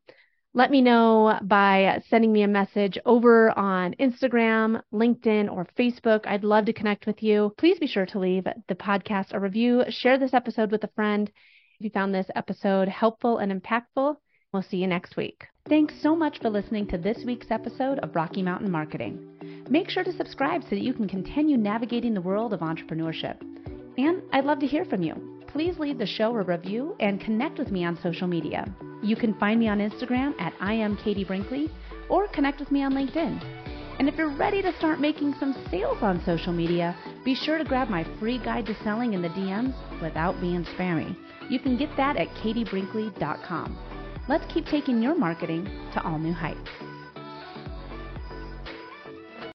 Let 0.53 0.69
me 0.69 0.81
know 0.81 1.39
by 1.43 2.01
sending 2.09 2.33
me 2.33 2.43
a 2.43 2.47
message 2.47 2.97
over 3.05 3.57
on 3.57 3.95
Instagram, 3.99 4.81
LinkedIn, 4.93 5.49
or 5.49 5.65
Facebook. 5.79 6.27
I'd 6.27 6.43
love 6.43 6.65
to 6.65 6.73
connect 6.73 7.07
with 7.07 7.23
you. 7.23 7.53
Please 7.57 7.79
be 7.79 7.87
sure 7.87 8.05
to 8.07 8.19
leave 8.19 8.43
the 8.43 8.75
podcast 8.75 9.27
a 9.31 9.39
review, 9.39 9.83
share 9.87 10.19
this 10.19 10.33
episode 10.33 10.69
with 10.69 10.83
a 10.83 10.89
friend. 10.89 11.31
If 11.79 11.85
you 11.85 11.89
found 11.89 12.13
this 12.13 12.29
episode 12.35 12.89
helpful 12.89 13.37
and 13.37 13.49
impactful, 13.49 14.17
we'll 14.51 14.61
see 14.61 14.77
you 14.77 14.87
next 14.87 15.15
week. 15.15 15.45
Thanks 15.69 15.93
so 16.01 16.17
much 16.17 16.39
for 16.39 16.49
listening 16.49 16.85
to 16.87 16.97
this 16.97 17.23
week's 17.25 17.49
episode 17.49 17.99
of 17.99 18.13
Rocky 18.13 18.43
Mountain 18.43 18.71
Marketing. 18.71 19.65
Make 19.69 19.89
sure 19.89 20.03
to 20.03 20.11
subscribe 20.11 20.63
so 20.63 20.71
that 20.71 20.83
you 20.83 20.93
can 20.93 21.07
continue 21.07 21.55
navigating 21.55 22.13
the 22.13 22.21
world 22.21 22.51
of 22.51 22.59
entrepreneurship. 22.59 23.39
And 23.97 24.21
I'd 24.33 24.45
love 24.45 24.59
to 24.59 24.67
hear 24.67 24.83
from 24.83 25.01
you 25.01 25.40
please 25.51 25.77
leave 25.79 25.97
the 25.97 26.05
show 26.05 26.35
a 26.35 26.43
review 26.43 26.95
and 26.99 27.21
connect 27.21 27.59
with 27.59 27.71
me 27.71 27.83
on 27.83 27.99
social 28.01 28.27
media. 28.27 28.65
You 29.03 29.15
can 29.15 29.33
find 29.35 29.59
me 29.59 29.67
on 29.67 29.79
Instagram 29.79 30.39
at 30.39 30.53
I 30.59 30.73
am 30.73 30.97
Katie 30.97 31.23
Brinkley 31.23 31.69
or 32.09 32.27
connect 32.29 32.59
with 32.59 32.71
me 32.71 32.83
on 32.83 32.93
LinkedIn. 32.93 33.61
And 33.99 34.07
if 34.07 34.15
you're 34.15 34.35
ready 34.35 34.61
to 34.61 34.75
start 34.77 34.99
making 34.99 35.35
some 35.39 35.53
sales 35.69 35.97
on 36.01 36.23
social 36.25 36.53
media, 36.53 36.95
be 37.23 37.35
sure 37.35 37.57
to 37.57 37.63
grab 37.63 37.89
my 37.89 38.05
free 38.19 38.39
guide 38.39 38.65
to 38.67 38.83
selling 38.83 39.13
in 39.13 39.21
the 39.21 39.29
DMs 39.29 39.75
without 40.01 40.39
being 40.41 40.63
spammy. 40.63 41.15
You 41.49 41.59
can 41.59 41.77
get 41.77 41.95
that 41.97 42.17
at 42.17 42.29
katiebrinkley.com. 42.29 43.77
Let's 44.27 44.51
keep 44.53 44.65
taking 44.65 45.01
your 45.01 45.15
marketing 45.15 45.65
to 45.93 46.03
all 46.03 46.17
new 46.17 46.33
heights. 46.33 46.69